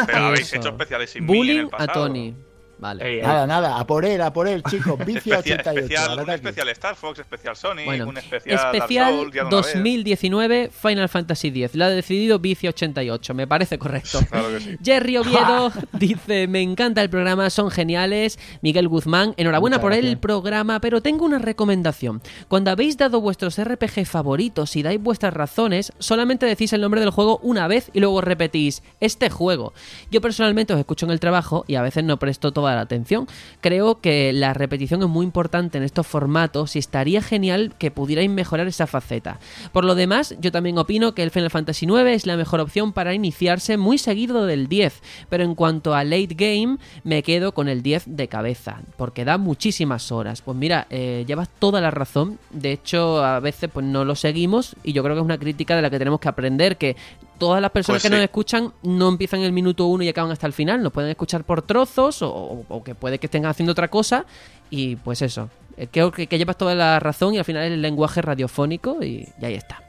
Pero 0.05 0.25
habéis 0.25 0.53
hecho 0.53 0.69
especiales 0.69 1.09
sin 1.09 1.25
mí 1.25 1.31
en 1.31 1.37
Bullying 1.37 1.59
el 1.59 1.69
a. 1.77 1.87
Tony. 1.87 2.35
Vale. 2.77 3.07
Ey, 3.07 3.15
ey. 3.19 3.21
Nada, 3.21 3.47
nada, 3.47 3.79
a 3.79 3.87
por 3.87 4.05
él, 4.05 4.21
a 4.21 4.31
por 4.33 4.47
él, 4.47 4.63
chicos. 4.63 4.97
Vicia 5.05 5.37
Especial, 5.37 5.59
88. 5.59 5.79
especial, 5.79 6.03
al 6.03 6.13
un 6.13 6.19
ataque. 6.21 6.35
especial 6.35 6.69
Star 6.69 6.95
Fox, 6.95 7.19
especial 7.19 7.55
Sony, 7.55 7.85
Bueno, 7.85 8.07
un 8.07 8.17
especial, 8.17 8.57
Dark 8.57 8.75
especial 8.75 9.13
Souls, 9.13 9.33
ya 9.33 9.41
de 9.43 9.47
una 9.47 9.57
vez. 9.57 9.73
2019 9.73 10.69
Final 10.71 11.09
Fantasy 11.09 11.47
X. 11.47 11.75
Lo 11.75 11.85
ha 11.85 11.89
decidido 11.89 12.39
Vicia 12.39 12.69
88. 12.69 13.33
Me 13.33 13.47
parece 13.47 13.77
correcto. 13.77 14.19
Claro 14.29 14.49
que 14.49 14.59
sí. 14.59 14.77
Jerry 14.83 15.17
Oviedo 15.17 15.71
dice, 15.93 16.47
me 16.47 16.61
encanta 16.61 17.01
el 17.01 17.09
programa, 17.09 17.49
son 17.49 17.71
geniales. 17.71 18.37
Miguel 18.61 18.87
Guzmán, 18.87 19.33
enhorabuena 19.37 19.77
Muchas 19.77 19.81
por 19.81 19.93
el 19.93 20.17
programa, 20.17 20.79
pero 20.81 21.01
tengo 21.01 21.25
una 21.25 21.39
recomendación. 21.39 22.21
Cuando 22.47 22.71
habéis 22.71 22.97
dado 22.97 23.21
vuestros 23.21 23.61
RPG 23.63 24.05
favoritos 24.05 24.75
y 24.75 24.83
dais 24.83 25.01
vuestras 25.01 25.33
razones, 25.33 25.93
solamente 25.99 26.45
decís 26.45 26.73
el 26.73 26.81
nombre 26.81 26.99
del 27.01 27.11
juego 27.11 27.39
una 27.43 27.67
vez 27.67 27.89
y 27.93 27.99
luego 27.99 28.21
repetís, 28.21 28.83
este 28.99 29.29
juego. 29.29 29.73
Yo 30.11 30.21
personalmente 30.21 30.73
os 30.73 30.79
escucho 30.79 31.05
en 31.05 31.11
el 31.11 31.19
trabajo 31.19 31.63
y 31.67 31.75
a 31.75 31.81
veces 31.81 32.03
no 32.03 32.17
presto 32.17 32.51
toda 32.65 32.75
la 32.75 32.81
atención. 32.81 33.27
Creo 33.61 34.01
que 34.01 34.33
la 34.33 34.55
repetición 34.55 35.03
es 35.03 35.07
muy 35.07 35.23
importante 35.23 35.77
en 35.77 35.83
estos 35.83 36.07
formatos 36.07 36.75
y 36.75 36.79
estaría 36.79 37.21
genial 37.21 37.73
que 37.77 37.91
pudierais 37.91 38.27
mejorar 38.27 38.65
esa 38.65 38.87
faceta. 38.87 39.39
Por 39.71 39.85
lo 39.85 39.93
demás, 39.93 40.35
yo 40.39 40.51
también 40.51 40.79
opino 40.79 41.13
que 41.13 41.21
el 41.21 41.29
Final 41.29 41.51
Fantasy 41.51 41.85
IX 41.85 42.07
es 42.07 42.25
la 42.25 42.37
mejor 42.37 42.59
opción 42.61 42.91
para 42.91 43.13
iniciarse 43.13 43.77
muy 43.77 43.99
seguido 43.99 44.47
del 44.47 44.67
10, 44.67 45.01
pero 45.29 45.43
en 45.43 45.53
cuanto 45.53 45.93
a 45.93 46.03
late 46.03 46.33
game, 46.35 46.77
me 47.03 47.21
quedo 47.21 47.53
con 47.53 47.67
el 47.67 47.83
10 47.83 48.05
de 48.07 48.27
cabeza, 48.27 48.81
porque 48.97 49.25
da 49.25 49.37
muchísimas 49.37 50.11
horas. 50.11 50.41
Pues 50.41 50.57
mira, 50.57 50.87
eh, 50.89 51.23
llevas 51.27 51.49
toda 51.59 51.81
la 51.81 51.91
razón, 51.91 52.39
de 52.49 52.71
hecho 52.71 53.23
a 53.23 53.39
veces 53.39 53.69
pues 53.71 53.85
no 53.85 54.05
lo 54.05 54.15
seguimos 54.15 54.75
y 54.83 54.93
yo 54.93 55.03
creo 55.03 55.15
que 55.15 55.19
es 55.19 55.25
una 55.25 55.37
crítica 55.37 55.75
de 55.75 55.83
la 55.83 55.91
que 55.91 55.99
tenemos 55.99 56.19
que 56.19 56.29
aprender, 56.29 56.77
que 56.77 56.95
todas 57.37 57.61
las 57.61 57.71
personas 57.71 57.97
Pues 58.01 58.03
que 58.03 58.09
sí. 58.09 58.13
nos 58.15 58.23
escuchan 58.23 58.73
no 58.83 59.09
empiezan 59.09 59.39
en 59.41 59.45
el 59.47 59.51
minuto 59.51 59.85
1 59.87 60.03
y 60.03 60.09
acaban 60.09 60.31
hasta 60.31 60.47
el 60.47 60.53
final, 60.53 60.81
nos 60.83 60.91
pueden 60.93 61.09
escuchar 61.09 61.43
por 61.43 61.61
trozos 61.61 62.21
o, 62.21 62.65
o 62.67 62.83
que 62.83 62.95
puede 62.95 63.19
que 63.19 63.27
estén 63.27 63.45
haciendo 63.45 63.71
otra 63.71 63.89
cosa 63.89 64.25
y 64.69 64.95
pues 64.97 65.21
eso. 65.21 65.49
Eh, 65.77 65.87
Creo 65.91 66.11
que, 66.11 66.27
que 66.27 66.37
llevas 66.37 66.57
toda 66.57 66.73
la 66.75 66.99
razón 66.99 67.33
y 67.33 67.37
al 67.37 67.45
final 67.45 67.63
es 67.63 67.71
el 67.71 67.81
lenguaje 67.81 68.21
radiofónico 68.21 69.03
y, 69.03 69.27
y 69.41 69.45
ahí 69.45 69.55
está. 69.55 69.81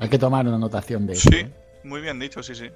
Hay 0.00 0.08
que 0.08 0.18
tomar 0.18 0.46
una 0.46 0.56
anotación 0.56 1.06
de 1.06 1.12
eso. 1.12 1.28
Sí, 1.30 1.36
¿eh? 1.36 1.50
muy 1.84 2.00
bien 2.00 2.18
dicho, 2.18 2.42
sí, 2.42 2.54
sí. 2.54 2.66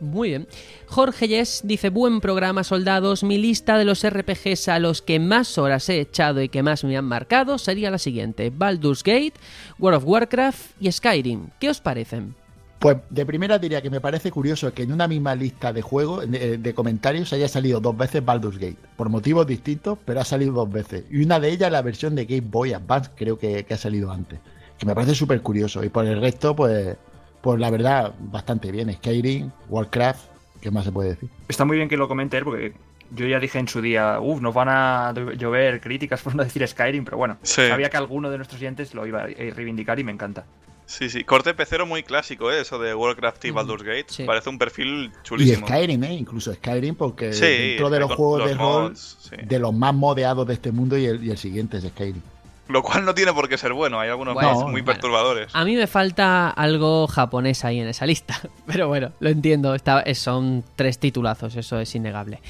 Muy 0.00 0.28
bien. 0.28 0.46
Jorge 0.86 1.26
Yes 1.26 1.62
dice, 1.64 1.88
buen 1.90 2.20
programa, 2.20 2.62
soldados. 2.62 3.24
Mi 3.24 3.36
lista 3.36 3.76
de 3.78 3.84
los 3.84 4.08
RPGs 4.08 4.68
a 4.68 4.78
los 4.78 5.02
que 5.02 5.18
más 5.18 5.58
horas 5.58 5.88
he 5.88 5.98
echado 5.98 6.40
y 6.40 6.48
que 6.48 6.62
más 6.62 6.84
me 6.84 6.96
han 6.96 7.04
marcado 7.04 7.58
sería 7.58 7.90
la 7.90 7.98
siguiente. 7.98 8.52
Baldur's 8.54 9.02
Gate, 9.02 9.32
World 9.80 9.96
of 9.98 10.04
Warcraft 10.06 10.70
y 10.80 10.92
Skyrim. 10.92 11.48
¿Qué 11.58 11.68
os 11.68 11.80
parecen? 11.80 12.36
Pues 12.78 12.96
de 13.10 13.26
primera 13.26 13.58
diría 13.58 13.82
que 13.82 13.90
me 13.90 14.00
parece 14.00 14.30
curioso 14.30 14.72
que 14.72 14.84
en 14.84 14.92
una 14.92 15.08
misma 15.08 15.34
lista 15.34 15.72
de 15.72 15.82
juegos, 15.82 16.30
de, 16.30 16.58
de 16.58 16.74
comentarios, 16.74 17.32
haya 17.32 17.48
salido 17.48 17.80
dos 17.80 17.96
veces 17.96 18.24
Baldur's 18.24 18.56
Gate. 18.58 18.76
Por 18.96 19.08
motivos 19.08 19.46
distintos, 19.46 19.98
pero 20.04 20.20
ha 20.20 20.24
salido 20.24 20.52
dos 20.52 20.70
veces. 20.70 21.04
Y 21.10 21.24
una 21.24 21.40
de 21.40 21.50
ellas 21.50 21.72
la 21.72 21.82
versión 21.82 22.14
de 22.14 22.24
Game 22.24 22.46
Boy 22.48 22.72
Advance, 22.72 23.10
creo 23.16 23.36
que, 23.38 23.64
que 23.64 23.74
ha 23.74 23.78
salido 23.78 24.12
antes. 24.12 24.38
Que 24.78 24.86
me 24.86 24.94
parece 24.94 25.16
súper 25.16 25.40
curioso. 25.42 25.82
Y 25.82 25.88
por 25.88 26.06
el 26.06 26.20
resto, 26.20 26.54
pues, 26.54 26.96
pues 27.40 27.58
la 27.58 27.68
verdad, 27.70 28.14
bastante 28.20 28.70
bien. 28.70 28.92
Skyrim, 28.92 29.50
Warcraft, 29.68 30.20
¿qué 30.60 30.70
más 30.70 30.84
se 30.84 30.92
puede 30.92 31.10
decir? 31.10 31.28
Está 31.48 31.64
muy 31.64 31.76
bien 31.78 31.88
que 31.88 31.96
lo 31.96 32.06
comente 32.06 32.36
él, 32.38 32.44
porque 32.44 32.74
yo 33.10 33.26
ya 33.26 33.40
dije 33.40 33.58
en 33.58 33.66
su 33.66 33.82
día, 33.82 34.20
uff, 34.20 34.40
nos 34.40 34.54
van 34.54 34.68
a 34.70 35.12
llover 35.36 35.80
críticas 35.80 36.22
por 36.22 36.36
no 36.36 36.44
decir 36.44 36.64
Skyrim, 36.68 37.04
pero 37.04 37.16
bueno, 37.16 37.38
Sí. 37.42 37.66
sabía 37.66 37.90
que 37.90 37.96
alguno 37.96 38.30
de 38.30 38.36
nuestros 38.36 38.60
oyentes 38.60 38.94
lo 38.94 39.04
iba 39.04 39.22
a 39.22 39.26
reivindicar 39.26 39.98
y 39.98 40.04
me 40.04 40.12
encanta. 40.12 40.44
Sí, 40.88 41.10
sí. 41.10 41.22
Corte 41.22 41.52
pecero 41.52 41.84
muy 41.84 42.02
clásico, 42.02 42.50
¿eh? 42.50 42.62
Eso 42.62 42.78
de 42.78 42.94
Warcraft 42.94 43.44
y 43.44 43.50
Baldur's 43.50 43.82
Gate. 43.82 44.06
sí. 44.08 44.24
Parece 44.24 44.48
un 44.48 44.56
perfil 44.58 45.12
Y 45.12 45.22
chulísimo. 45.22 45.66
Skyrim, 45.66 46.02
¿eh? 46.04 46.14
Incluso 46.14 46.52
Skyrim, 46.54 46.94
porque 46.94 47.34
Sí, 47.34 47.44
dentro 47.44 47.90
de 47.90 48.00
los 48.00 48.08
con 48.08 48.16
juegos 48.16 48.38
los 48.40 48.48
de 48.48 48.54
rol, 48.54 48.82
mods, 48.84 49.18
sí. 49.20 49.36
de 49.44 49.58
los 49.58 49.74
más 49.74 49.94
modeados 49.94 50.46
de 50.48 50.54
este 50.54 50.72
mundo, 50.72 50.96
y 50.96 51.04
el, 51.04 51.22
y 51.22 51.30
el 51.30 51.36
siguiente 51.36 51.76
es 51.76 51.84
Skyrim. 51.84 52.22
Lo 52.68 52.82
cual 52.82 53.04
no 53.04 53.14
tiene 53.14 53.32
por 53.32 53.48
qué 53.48 53.56
ser 53.58 53.72
bueno. 53.72 53.98
Hay 53.98 54.10
algunos 54.10 54.34
Bueno, 54.34 54.54
muy 54.64 54.70
bueno. 54.72 54.84
perturbadores. 54.86 55.48
A 55.54 55.64
mí 55.64 55.74
me 55.76 55.86
falta 55.86 56.50
algo 56.50 57.06
japonés 57.06 57.64
ahí 57.64 57.80
en 57.80 57.88
esa 57.88 58.04
lista. 58.06 58.38
Pero 58.66 58.88
bueno, 58.88 59.12
lo 59.20 59.30
entiendo. 59.30 59.74
Está, 59.74 60.00
es- 60.02 60.18
son 60.18 60.64
tres 60.76 60.98
titulazos, 60.98 61.56
eso 61.56 61.78
es 61.80 61.94
innegable. 61.94 62.40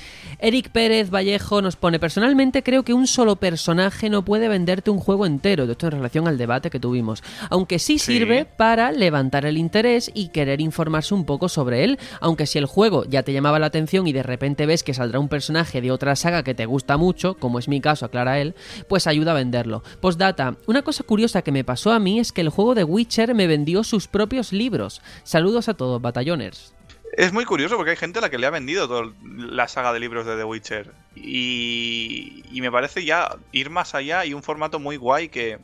Eric 0.40 0.70
Pérez 0.70 1.10
Vallejo 1.10 1.62
nos 1.62 1.76
pone: 1.76 1.98
Personalmente 1.98 2.62
creo 2.62 2.82
que 2.82 2.92
un 2.92 3.06
solo 3.06 3.36
personaje 3.36 4.10
no 4.10 4.24
puede 4.24 4.48
venderte 4.48 4.90
un 4.90 4.98
juego 4.98 5.26
entero. 5.26 5.64
Esto 5.64 5.86
en 5.86 5.92
relación 5.92 6.26
al 6.28 6.38
debate 6.38 6.70
que 6.70 6.80
tuvimos. 6.80 7.22
Aunque 7.50 7.78
sí 7.78 7.98
Sí. 7.98 8.12
sirve 8.18 8.44
para 8.44 8.90
levantar 8.92 9.46
el 9.46 9.56
interés 9.58 10.10
y 10.14 10.28
querer 10.30 10.60
informarse 10.60 11.14
un 11.14 11.24
poco 11.24 11.48
sobre 11.48 11.84
él. 11.84 11.98
Aunque 12.20 12.46
si 12.46 12.58
el 12.58 12.66
juego 12.66 13.04
ya 13.04 13.22
te 13.22 13.32
llamaba 13.32 13.58
la 13.58 13.66
atención 13.66 14.06
y 14.06 14.12
de 14.12 14.22
repente 14.22 14.66
ves 14.66 14.82
que 14.82 14.94
saldrá 14.94 15.20
un 15.20 15.28
personaje 15.28 15.80
de 15.80 15.90
otra 15.92 16.16
saga 16.16 16.42
que 16.42 16.54
te 16.54 16.66
gusta 16.66 16.96
mucho, 16.96 17.34
como 17.34 17.58
es 17.58 17.68
mi 17.68 17.80
caso, 17.80 18.06
aclara 18.06 18.40
él, 18.40 18.54
pues 18.88 19.06
ayuda 19.06 19.32
a 19.32 19.34
venderlo. 19.34 19.82
Postdata, 20.08 20.56
una 20.64 20.80
cosa 20.80 21.04
curiosa 21.04 21.42
que 21.42 21.52
me 21.52 21.64
pasó 21.64 21.92
a 21.92 21.98
mí 21.98 22.18
es 22.18 22.32
que 22.32 22.40
el 22.40 22.48
juego 22.48 22.74
de 22.74 22.82
Witcher 22.82 23.34
me 23.34 23.46
vendió 23.46 23.84
sus 23.84 24.08
propios 24.08 24.54
libros. 24.54 25.02
Saludos 25.22 25.68
a 25.68 25.74
todos, 25.74 26.00
batalloners. 26.00 26.74
Es 27.12 27.34
muy 27.34 27.44
curioso 27.44 27.76
porque 27.76 27.90
hay 27.90 27.98
gente 27.98 28.18
a 28.18 28.22
la 28.22 28.30
que 28.30 28.38
le 28.38 28.46
ha 28.46 28.50
vendido 28.50 28.88
toda 28.88 29.12
la 29.22 29.68
saga 29.68 29.92
de 29.92 30.00
libros 30.00 30.24
de 30.24 30.38
The 30.38 30.44
Witcher. 30.44 30.94
Y, 31.14 32.42
me 32.54 32.72
parece 32.72 33.04
ya 33.04 33.36
ir 33.52 33.68
más 33.68 33.94
allá 33.94 34.24
y 34.24 34.32
un 34.32 34.42
formato 34.42 34.78
muy 34.78 34.96
guay 34.96 35.28
que, 35.28 35.58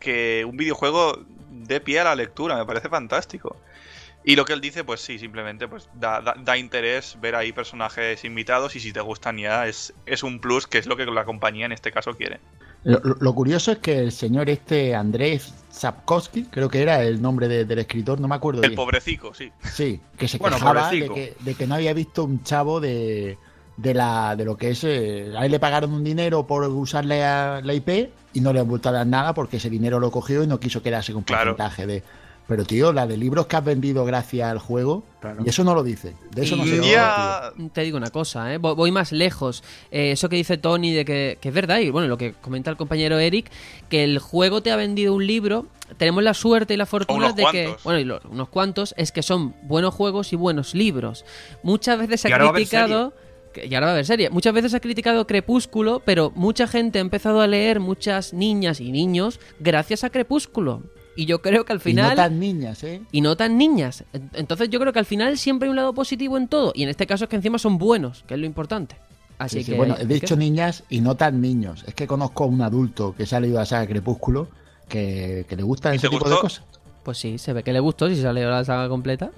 que 0.00 0.46
un 0.48 0.56
videojuego 0.56 1.18
dé 1.50 1.82
pie 1.82 2.00
a 2.00 2.04
la 2.04 2.14
lectura. 2.14 2.56
Me 2.56 2.64
parece 2.64 2.88
fantástico. 2.88 3.58
Y 4.24 4.36
lo 4.36 4.46
que 4.46 4.54
él 4.54 4.62
dice, 4.62 4.84
pues 4.84 5.02
sí, 5.02 5.18
simplemente 5.18 5.68
pues 5.68 5.90
da 5.92 6.56
interés 6.56 7.18
ver 7.20 7.34
ahí 7.34 7.52
personajes 7.52 8.24
invitados 8.24 8.74
y 8.74 8.80
si 8.80 8.90
te 8.90 9.02
gustan 9.02 9.36
ya 9.36 9.66
es, 9.66 9.92
es 10.06 10.22
un 10.22 10.40
plus 10.40 10.66
que 10.66 10.78
es 10.78 10.86
lo 10.86 10.96
que 10.96 11.04
la 11.04 11.26
compañía 11.26 11.66
en 11.66 11.72
este 11.72 11.92
caso 11.92 12.16
quiere. 12.16 12.40
Lo, 12.84 13.34
curioso 13.34 13.70
es 13.72 13.78
que 13.78 13.98
el 14.00 14.10
señor 14.12 14.50
este, 14.50 14.94
Andrés 14.94 15.54
Sapkowski, 15.70 16.44
creo 16.44 16.68
que 16.68 16.82
era 16.82 17.02
el 17.02 17.22
nombre 17.22 17.46
de- 17.48 17.64
del 17.64 17.78
escritor, 17.78 18.20
no 18.20 18.26
me 18.28 18.34
acuerdo 18.34 18.62
El 18.62 18.70
bien. 18.70 18.76
pobrecico, 18.76 19.32
sí. 19.34 19.52
Sí, 19.72 20.00
que 20.18 20.26
se 20.28 20.38
Bueno, 20.38 20.56
quejaba 20.56 20.90
de 20.90 21.08
que, 21.08 21.34
de 21.40 21.54
que 21.54 21.66
no 21.66 21.76
había 21.76 21.92
visto 21.94 22.24
un 22.24 22.42
chavo 22.42 22.80
de, 22.80 23.38
de, 23.76 23.94
la, 23.94 24.34
de 24.36 24.44
lo 24.44 24.56
que 24.56 24.70
es. 24.70 24.82
eh, 24.84 25.32
a 25.36 25.44
él 25.46 25.52
le 25.52 25.60
pagaron 25.60 25.92
un 25.92 26.02
dinero 26.02 26.46
por 26.46 26.64
usar 26.64 27.04
la, 27.04 27.60
la 27.62 27.72
IP 27.74 28.10
y 28.32 28.40
no 28.40 28.52
le 28.52 28.60
han 28.60 28.68
vuelto 28.68 28.88
a 28.88 28.92
dar 28.92 29.06
nada 29.06 29.32
porque 29.32 29.58
ese 29.58 29.70
dinero 29.70 30.00
lo 30.00 30.10
cogió 30.10 30.42
y 30.42 30.46
no 30.48 30.58
quiso 30.58 30.82
quedarse 30.82 31.12
con 31.12 31.22
Claro. 31.22 31.56
porcentaje 31.56 31.86
de. 31.86 32.02
Pero 32.48 32.64
tío, 32.64 32.92
la 32.92 33.06
de 33.06 33.16
libros 33.16 33.46
que 33.46 33.56
has 33.56 33.64
vendido 33.64 34.04
gracias 34.04 34.50
al 34.50 34.58
juego, 34.58 35.04
Claro. 35.20 35.42
y 35.46 35.48
eso 35.48 35.62
no 35.64 35.74
lo 35.74 35.82
dice. 35.84 36.14
De 36.34 36.42
eso 36.42 36.56
no 36.56 36.64
se. 36.64 36.82
Ya... 36.90 37.52
Te 37.72 37.82
digo 37.82 37.96
una 37.96 38.10
cosa, 38.10 38.52
¿eh? 38.52 38.58
Vo- 38.58 38.74
voy 38.74 38.90
más 38.90 39.12
lejos. 39.12 39.62
Eh, 39.90 40.10
eso 40.12 40.28
que 40.28 40.36
dice 40.36 40.58
Tony 40.58 40.92
de 40.92 41.04
que, 41.04 41.38
que 41.40 41.48
es 41.48 41.54
verdad, 41.54 41.78
y 41.78 41.90
bueno, 41.90 42.08
lo 42.08 42.18
que 42.18 42.32
comenta 42.34 42.68
el 42.70 42.76
compañero 42.76 43.18
Eric, 43.18 43.50
que 43.88 44.02
el 44.04 44.18
juego 44.18 44.60
te 44.62 44.70
ha 44.72 44.76
vendido 44.76 45.14
un 45.14 45.26
libro. 45.26 45.66
Tenemos 45.98 46.22
la 46.24 46.34
suerte 46.34 46.74
y 46.74 46.76
la 46.76 46.86
fortuna 46.86 47.32
de 47.32 47.44
que, 47.52 47.76
bueno, 47.84 48.00
y 48.00 48.04
lo- 48.04 48.20
unos 48.28 48.48
cuantos, 48.48 48.92
es 48.98 49.12
que 49.12 49.22
son 49.22 49.54
buenos 49.62 49.94
juegos 49.94 50.32
y 50.32 50.36
buenos 50.36 50.74
libros. 50.74 51.24
Muchas 51.62 51.98
veces 51.98 52.22
se 52.22 52.28
ha 52.34 52.52
criticado. 52.52 53.14
Y 53.54 53.74
ahora 53.74 53.86
va 53.86 53.90
a 53.90 53.94
haber 53.94 54.06
serie. 54.06 54.30
Muchas 54.30 54.54
veces 54.54 54.70
se 54.70 54.78
ha 54.78 54.80
criticado 54.80 55.26
Crepúsculo, 55.26 56.00
pero 56.04 56.32
mucha 56.34 56.66
gente 56.66 56.98
ha 56.98 57.02
empezado 57.02 57.40
a 57.42 57.46
leer, 57.46 57.80
muchas 57.80 58.32
niñas 58.32 58.80
y 58.80 58.90
niños, 58.90 59.38
gracias 59.60 60.04
a 60.04 60.10
Crepúsculo. 60.10 60.82
Y 61.16 61.26
yo 61.26 61.42
creo 61.42 61.64
que 61.64 61.72
al 61.72 61.78
Y 61.78 61.82
final 61.82 62.10
no 62.10 62.16
tan 62.16 62.40
niñas, 62.40 62.82
¿eh? 62.84 63.02
y 63.12 63.20
no 63.20 63.36
tan 63.36 63.58
niñas. 63.58 64.04
En- 64.12 64.30
Entonces 64.32 64.70
yo 64.70 64.80
creo 64.80 64.92
que 64.92 64.98
al 64.98 65.04
final 65.06 65.36
siempre 65.38 65.66
hay 65.66 65.70
un 65.70 65.76
lado 65.76 65.92
positivo 65.92 66.36
en 66.38 66.48
todo. 66.48 66.72
Y 66.74 66.82
en 66.84 66.88
este 66.88 67.06
caso 67.06 67.24
es 67.24 67.30
que 67.30 67.36
encima 67.36 67.58
son 67.58 67.76
buenos, 67.78 68.24
que 68.26 68.34
es 68.34 68.40
lo 68.40 68.46
importante. 68.46 68.96
Así 69.38 69.58
Sí, 69.58 69.64
sí, 69.64 69.70
que. 69.72 69.76
bueno, 69.76 69.94
he 69.98 70.06
que- 70.06 70.14
dicho 70.14 70.36
niñas 70.36 70.84
y 70.88 71.00
no 71.00 71.14
tan 71.16 71.40
niños. 71.40 71.84
Es 71.86 71.94
que 71.94 72.06
conozco 72.06 72.44
a 72.44 72.46
un 72.46 72.62
adulto 72.62 73.14
que 73.16 73.26
se 73.26 73.36
ha 73.36 73.40
leído 73.40 73.58
la 73.58 73.66
saga 73.66 73.86
Crepúsculo 73.86 74.48
que, 74.88 75.44
que 75.48 75.56
le 75.56 75.62
gusta 75.62 75.92
¿Y 75.92 75.96
ese 75.96 76.08
tipo 76.08 76.28
de 76.28 76.36
cosas. 76.38 76.64
Pues 77.02 77.18
sí, 77.18 77.36
se 77.38 77.52
ve 77.52 77.62
que 77.64 77.72
le 77.72 77.80
gustó 77.80 78.08
si 78.08 78.20
salió 78.22 78.48
la 78.48 78.64
saga 78.64 78.88
completa. 78.88 79.30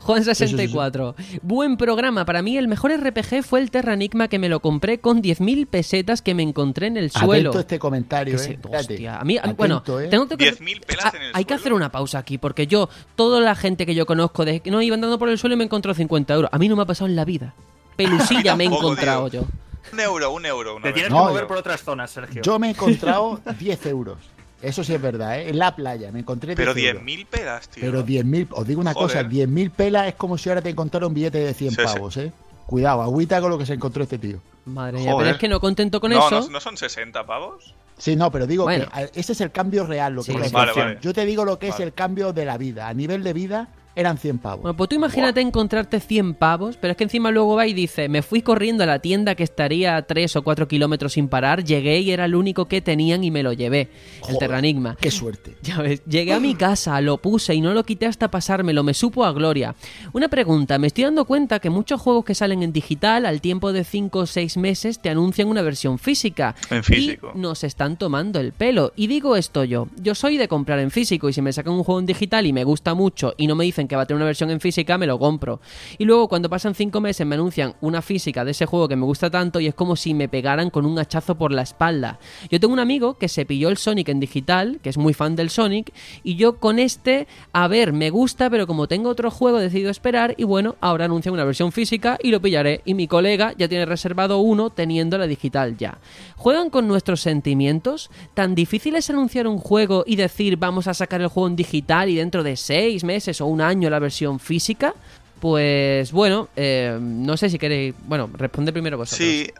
Juan64. 0.00 1.14
Buen 1.42 1.76
programa. 1.76 2.24
Para 2.24 2.42
mí 2.42 2.56
el 2.56 2.68
mejor 2.68 2.92
RPG 2.92 3.42
fue 3.42 3.60
el 3.60 3.70
Terranigma 3.70 4.28
que 4.28 4.38
me 4.38 4.48
lo 4.48 4.60
compré 4.60 4.98
con 4.98 5.22
10.000 5.22 5.66
pesetas 5.66 6.22
que 6.22 6.34
me 6.34 6.42
encontré 6.42 6.86
en 6.88 6.96
el 6.96 7.10
suelo. 7.10 7.50
Atento 7.50 7.58
a 7.58 7.60
este 7.62 7.78
comentario, 7.78 8.36
eh. 8.40 8.58
hostia, 8.72 9.18
a 9.20 9.24
mí, 9.24 9.38
Atento, 9.38 9.56
bueno, 9.56 9.82
eh. 10.00 10.08
tengo 10.10 10.28
que 10.28 10.36
10.000 10.36 10.84
pelas 10.84 11.04
Ah, 11.06 11.12
en 11.16 11.22
el 11.22 11.30
Hay 11.34 11.44
que 11.44 11.54
suelo. 11.54 11.60
hacer 11.62 11.72
una 11.74 11.90
pausa 11.90 12.18
aquí, 12.18 12.38
porque 12.38 12.66
yo, 12.66 12.88
toda 13.16 13.40
la 13.40 13.54
gente 13.54 13.86
que 13.86 13.94
yo 13.94 14.06
conozco, 14.06 14.44
de 14.44 14.60
que 14.60 14.70
no 14.70 14.80
iba 14.82 14.94
andando 14.94 15.18
por 15.18 15.28
el 15.28 15.38
suelo 15.38 15.54
y 15.54 15.58
me 15.58 15.64
encontró 15.64 15.94
50 15.94 16.34
euros. 16.34 16.50
A 16.52 16.58
mí 16.58 16.68
no 16.68 16.76
me 16.76 16.82
ha 16.82 16.86
pasado 16.86 17.08
en 17.08 17.16
la 17.16 17.24
vida. 17.24 17.54
Pelusilla 17.96 18.56
me 18.56 18.64
he 18.64 18.66
encontrado 18.66 19.30
tío. 19.30 19.42
yo. 19.42 19.46
Un 19.92 20.00
euro, 20.00 20.32
un 20.32 20.46
euro. 20.46 20.72
Una 20.76 20.82
Te 20.82 20.88
vez. 20.88 20.94
tienes 20.94 21.10
No, 21.12 21.18
que 21.18 21.28
mover 21.30 21.42
yo- 21.44 21.48
por 21.48 21.56
otras 21.58 21.82
zonas, 21.82 22.10
Sergio. 22.10 22.42
Yo 22.42 22.58
me 22.58 22.68
he 22.68 22.70
encontrado 22.70 23.40
10 23.60 23.86
euros. 23.86 24.18
Eso 24.64 24.82
sí 24.82 24.94
es 24.94 25.00
verdad, 25.02 25.38
¿eh? 25.40 25.48
En 25.50 25.58
la 25.58 25.74
playa 25.76 26.10
me 26.12 26.20
encontré 26.20 26.54
10 26.54 26.56
Pero 26.56 26.70
euros. 26.78 27.02
10.000 27.04 27.26
pelas, 27.26 27.68
tío. 27.68 27.80
Pero 27.82 28.04
10.000, 28.04 28.48
os 28.50 28.66
digo 28.66 28.80
una 28.80 28.94
Joder. 28.94 29.08
cosa, 29.24 29.28
10.000 29.28 29.70
pelas 29.70 30.08
es 30.08 30.14
como 30.14 30.38
si 30.38 30.48
ahora 30.48 30.62
te 30.62 30.70
encontrara 30.70 31.06
un 31.06 31.14
billete 31.14 31.38
de 31.38 31.54
100 31.54 31.70
Sí, 31.70 31.76
sí. 31.76 31.82
pavos, 31.84 32.16
¿eh? 32.16 32.32
Cuidado, 32.66 33.02
agüita 33.02 33.40
con 33.40 33.50
lo 33.50 33.58
que 33.58 33.66
se 33.66 33.74
encontró 33.74 34.02
este 34.04 34.18
tío. 34.18 34.38
Madre 34.64 34.98
mía, 35.00 35.14
pero 35.18 35.30
es 35.30 35.36
que 35.36 35.48
no 35.48 35.60
contento 35.60 36.00
con 36.00 36.10
no, 36.10 36.26
eso. 36.26 36.40
no, 36.40 36.48
no 36.48 36.60
son 36.60 36.76
60 36.76 37.26
pavos. 37.26 37.74
Sí, 37.98 38.16
no, 38.16 38.32
pero 38.32 38.46
digo 38.46 38.64
Bueno. 38.64 38.86
que 38.92 39.10
ese 39.20 39.32
es 39.32 39.40
el 39.42 39.52
cambio 39.52 39.86
real. 39.86 40.14
Lo 40.14 40.24
que 40.24 40.32
Sí, 40.32 40.38
es 40.42 40.50
Vale. 40.50 40.98
Yo 41.02 41.12
te 41.12 41.24
digo 41.26 41.44
lo 41.44 41.58
que 41.58 41.68
es 41.68 41.78
el 41.80 41.92
cambio 41.92 42.32
de 42.32 42.44
la 42.44 42.56
vida. 42.58 42.88
A 42.88 42.94
nivel 42.94 43.22
de 43.22 43.32
vida 43.34 43.68
eran 43.96 44.18
100 44.18 44.38
pavos. 44.38 44.62
Bueno, 44.62 44.76
pues 44.76 44.88
tú 44.88 44.96
imagínate 44.96 45.40
encontrarte 45.40 46.00
100 46.00 46.34
pavos, 46.34 46.76
pero 46.76 46.92
es 46.92 46.96
que 46.96 47.04
encima 47.04 47.30
luego 47.30 47.54
va 47.54 47.66
y 47.66 47.74
dice, 47.74 48.08
me 48.08 48.22
fui 48.22 48.42
corriendo 48.42 48.82
a 48.82 48.86
la 48.86 48.98
tienda 48.98 49.34
que 49.34 49.44
estaría 49.44 49.96
a 49.96 50.02
3 50.02 50.36
o 50.36 50.42
4 50.42 50.68
kilómetros 50.68 51.12
sin 51.12 51.28
parar, 51.28 51.64
llegué 51.64 52.00
y 52.00 52.10
era 52.10 52.24
el 52.24 52.34
único 52.34 52.66
que 52.66 52.80
tenían 52.80 53.24
y 53.24 53.30
me 53.30 53.42
lo 53.42 53.52
llevé, 53.52 53.80
el 53.80 54.20
Joder, 54.20 54.38
Terranigma. 54.38 54.96
Qué 55.00 55.10
suerte. 55.10 55.56
Ya 55.64 55.80
ves, 55.80 56.02
llegué 56.04 56.34
a 56.34 56.40
mi 56.40 56.54
casa, 56.54 57.00
lo 57.00 57.16
puse 57.18 57.54
y 57.54 57.60
no 57.62 57.72
lo 57.72 57.84
quité 57.84 58.06
hasta 58.06 58.30
pasármelo, 58.30 58.82
me 58.82 58.92
supo 58.92 59.24
a 59.24 59.32
gloria. 59.32 59.74
Una 60.12 60.28
pregunta, 60.28 60.78
me 60.78 60.88
estoy 60.88 61.04
dando 61.04 61.24
cuenta 61.24 61.58
que 61.58 61.70
muchos 61.70 62.00
juegos 62.00 62.24
que 62.24 62.34
salen 62.34 62.62
en 62.62 62.72
digital 62.72 63.24
al 63.24 63.40
tiempo 63.40 63.72
de 63.72 63.82
5 63.82 64.18
o 64.18 64.26
6 64.26 64.58
meses 64.58 64.98
te 65.00 65.08
anuncian 65.08 65.48
una 65.48 65.62
versión 65.62 65.98
física. 65.98 66.54
En 66.70 66.84
físico. 66.84 67.32
Y 67.34 67.38
nos 67.38 67.64
están 67.64 67.96
tomando 67.96 68.40
el 68.40 68.52
pelo. 68.52 68.92
Y 68.94 69.06
digo 69.06 69.36
esto 69.36 69.64
yo, 69.64 69.88
yo 69.96 70.14
soy 70.14 70.36
de 70.36 70.48
comprar 70.48 70.78
en 70.80 70.90
físico 70.90 71.28
y 71.28 71.32
si 71.32 71.40
me 71.40 71.52
sacan 71.52 71.72
un 71.72 71.84
juego 71.84 72.00
en 72.00 72.06
digital 72.06 72.46
y 72.46 72.52
me 72.52 72.64
gusta 72.64 72.94
mucho 72.94 73.34
y 73.38 73.46
no 73.46 73.54
me 73.54 73.64
dicen 73.64 73.83
que 73.88 73.96
va 73.96 74.02
a 74.02 74.06
tener 74.06 74.16
una 74.16 74.26
versión 74.26 74.50
en 74.50 74.60
física, 74.60 74.98
me 74.98 75.06
lo 75.06 75.18
compro. 75.18 75.60
Y 75.98 76.04
luego 76.04 76.28
cuando 76.28 76.48
pasan 76.48 76.74
5 76.74 77.00
meses 77.00 77.26
me 77.26 77.34
anuncian 77.34 77.74
una 77.80 78.02
física 78.02 78.44
de 78.44 78.52
ese 78.52 78.66
juego 78.66 78.88
que 78.88 78.96
me 78.96 79.04
gusta 79.04 79.30
tanto 79.30 79.60
y 79.60 79.66
es 79.66 79.74
como 79.74 79.96
si 79.96 80.14
me 80.14 80.28
pegaran 80.28 80.70
con 80.70 80.86
un 80.86 80.98
hachazo 80.98 81.36
por 81.36 81.52
la 81.52 81.62
espalda. 81.62 82.18
Yo 82.50 82.60
tengo 82.60 82.72
un 82.72 82.80
amigo 82.80 83.18
que 83.18 83.28
se 83.28 83.46
pilló 83.46 83.68
el 83.68 83.76
Sonic 83.76 84.08
en 84.08 84.20
digital, 84.20 84.78
que 84.82 84.90
es 84.90 84.98
muy 84.98 85.14
fan 85.14 85.36
del 85.36 85.50
Sonic, 85.50 85.92
y 86.22 86.36
yo 86.36 86.58
con 86.58 86.78
este, 86.78 87.26
a 87.52 87.68
ver, 87.68 87.92
me 87.92 88.10
gusta, 88.10 88.50
pero 88.50 88.66
como 88.66 88.88
tengo 88.88 89.10
otro 89.10 89.30
juego 89.30 89.58
he 89.58 89.62
decidido 89.62 89.90
esperar 89.90 90.34
y 90.36 90.44
bueno, 90.44 90.76
ahora 90.80 91.06
anuncian 91.06 91.34
una 91.34 91.44
versión 91.44 91.72
física 91.72 92.18
y 92.22 92.30
lo 92.30 92.40
pillaré. 92.40 92.80
Y 92.84 92.94
mi 92.94 93.08
colega 93.08 93.54
ya 93.56 93.68
tiene 93.68 93.86
reservado 93.86 94.38
uno 94.38 94.70
teniendo 94.70 95.18
la 95.18 95.26
digital 95.26 95.76
ya. 95.76 95.98
¿Juegan 96.36 96.70
con 96.70 96.88
nuestros 96.88 97.20
sentimientos? 97.20 98.10
¿Tan 98.34 98.54
difícil 98.54 98.96
es 98.96 99.10
anunciar 99.10 99.46
un 99.46 99.58
juego 99.58 100.04
y 100.06 100.16
decir 100.16 100.56
vamos 100.56 100.86
a 100.86 100.94
sacar 100.94 101.20
el 101.20 101.28
juego 101.28 101.48
en 101.48 101.56
digital 101.56 102.08
y 102.08 102.16
dentro 102.16 102.42
de 102.42 102.56
seis 102.56 103.04
meses 103.04 103.40
o 103.40 103.46
un 103.46 103.60
año 103.60 103.73
la 103.82 103.98
versión 103.98 104.40
física? 104.40 104.94
Pues 105.40 106.12
bueno, 106.12 106.48
eh, 106.56 106.98
no 107.00 107.36
sé 107.36 107.50
si 107.50 107.58
queréis... 107.58 107.94
Bueno, 108.06 108.30
responde 108.32 108.72
primero 108.72 108.96
vosotros. 108.96 109.28
Sí, 109.28 109.50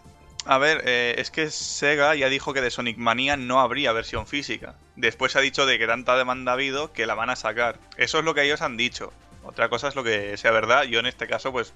a 0.47 0.59
ver, 0.59 0.83
eh, 0.85 1.14
es 1.18 1.30
que 1.30 1.50
Sega 1.50 2.14
ya 2.14 2.28
dijo 2.28 2.52
que 2.52 2.61
de 2.61 2.71
Sonic 2.71 2.99
Mania 2.99 3.37
no 3.37 3.61
habría 3.61 3.92
versión 3.92 4.26
física. 4.26 4.75
Después 4.97 5.37
ha 5.37 5.40
dicho 5.40 5.64
de 5.66 5.78
que 5.78 5.87
tanta 5.87 6.16
demanda 6.16 6.52
ha 6.52 6.54
habido 6.54 6.92
que 6.92 7.06
la 7.06 7.14
van 7.14 7.30
a 7.30 7.37
sacar. 7.37 7.78
Eso 7.97 8.18
es 8.18 8.25
lo 8.25 8.35
que 8.35 8.42
ellos 8.42 8.61
han 8.61 8.76
dicho. 8.76 9.12
Otra 9.42 9.68
cosa 9.68 9.88
es 9.88 9.94
lo 9.94 10.04
que 10.04 10.37
sea 10.37 10.50
verdad. 10.50 10.85
Yo 10.85 11.00
en 11.00 11.06
este 11.06 11.26
caso, 11.26 11.50
pues 11.52 11.73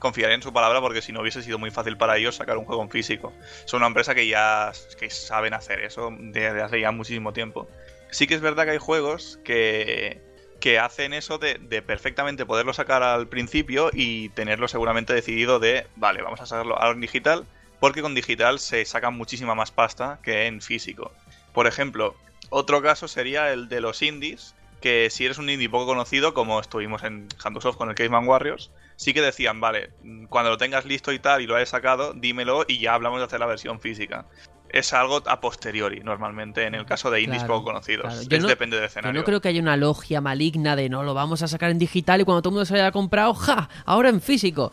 confiaré 0.00 0.34
en 0.34 0.42
su 0.42 0.52
palabra 0.52 0.80
porque 0.80 1.02
si 1.02 1.12
no 1.12 1.20
hubiese 1.20 1.42
sido 1.42 1.58
muy 1.58 1.70
fácil 1.70 1.96
para 1.96 2.16
ellos 2.16 2.34
sacar 2.34 2.56
un 2.56 2.64
juego 2.64 2.82
en 2.82 2.90
físico. 2.90 3.32
Son 3.66 3.78
una 3.78 3.86
empresa 3.86 4.14
que 4.14 4.26
ya 4.26 4.72
que 4.98 5.10
saben 5.10 5.54
hacer 5.54 5.80
eso 5.80 6.10
desde 6.18 6.62
hace 6.62 6.80
ya 6.80 6.90
muchísimo 6.90 7.32
tiempo. 7.32 7.68
Sí 8.10 8.26
que 8.26 8.34
es 8.34 8.40
verdad 8.40 8.64
que 8.64 8.72
hay 8.72 8.78
juegos 8.78 9.38
que, 9.44 10.20
que 10.60 10.78
hacen 10.78 11.12
eso 11.12 11.38
de, 11.38 11.56
perfectamente 11.82 12.46
poderlo 12.46 12.72
sacar 12.72 13.02
al 13.02 13.28
principio 13.28 13.90
y 13.92 14.28
tenerlo 14.30 14.68
seguramente 14.68 15.14
decidido 15.14 15.58
de, 15.58 15.86
vale, 15.96 16.22
vamos 16.22 16.40
a 16.40 16.46
sacarlo 16.46 16.78
en 16.90 17.00
digital, 17.00 17.46
porque 17.80 18.02
con 18.02 18.14
digital 18.14 18.58
se 18.58 18.84
saca 18.84 19.10
muchísima 19.10 19.54
más 19.54 19.70
pasta 19.70 20.18
que 20.22 20.46
en 20.46 20.60
físico. 20.60 21.12
Por 21.54 21.66
ejemplo, 21.66 22.14
otro 22.50 22.82
caso 22.82 23.08
sería 23.08 23.52
el 23.52 23.68
de 23.68 23.80
los 23.80 24.02
indies, 24.02 24.54
que 24.80 25.10
si 25.10 25.24
eres 25.24 25.38
un 25.38 25.50
indie 25.50 25.68
poco 25.68 25.86
conocido, 25.86 26.34
como 26.34 26.60
estuvimos 26.60 27.02
en 27.04 27.28
Handosoft 27.42 27.76
con 27.76 27.88
el 27.88 27.94
Caveman 27.94 28.28
Warriors, 28.28 28.70
sí 28.96 29.14
que 29.14 29.22
decían, 29.22 29.60
vale, 29.60 29.90
cuando 30.28 30.50
lo 30.50 30.58
tengas 30.58 30.84
listo 30.84 31.12
y 31.12 31.18
tal 31.18 31.40
y 31.40 31.46
lo 31.46 31.56
hayas 31.56 31.70
sacado, 31.70 32.12
dímelo 32.14 32.64
y 32.68 32.78
ya 32.78 32.94
hablamos 32.94 33.20
de 33.20 33.26
hacer 33.26 33.40
la 33.40 33.46
versión 33.46 33.80
física. 33.80 34.26
Es 34.72 34.92
algo 34.92 35.22
a 35.26 35.40
posteriori, 35.40 36.00
normalmente, 36.00 36.64
en 36.64 36.74
el 36.74 36.86
caso 36.86 37.10
de 37.10 37.20
indies 37.22 37.38
Claro, 37.42 37.54
poco 37.54 37.64
conocidos. 37.66 38.06
claro. 38.06 38.22
Yo 38.22 38.36
Es 38.36 38.42
no- 38.42 38.48
depende 38.48 38.76
del 38.76 38.84
Yo 38.84 38.86
escenario. 38.88 39.20
no 39.20 39.24
creo 39.24 39.40
que 39.40 39.48
haya 39.48 39.60
una 39.60 39.76
logia 39.76 40.20
maligna 40.20 40.76
de 40.76 40.88
no 40.88 41.02
lo 41.02 41.12
vamos 41.14 41.42
a 41.42 41.48
sacar 41.48 41.70
en 41.70 41.78
digital 41.78 42.20
y 42.20 42.24
cuando 42.24 42.42
todo 42.42 42.50
el 42.50 42.54
mundo 42.54 42.64
se 42.66 42.74
lo 42.74 42.80
haya 42.80 42.92
comprado, 42.92 43.34
¡ja! 43.34 43.68
Ahora 43.84 44.08
en 44.10 44.20
físico. 44.20 44.70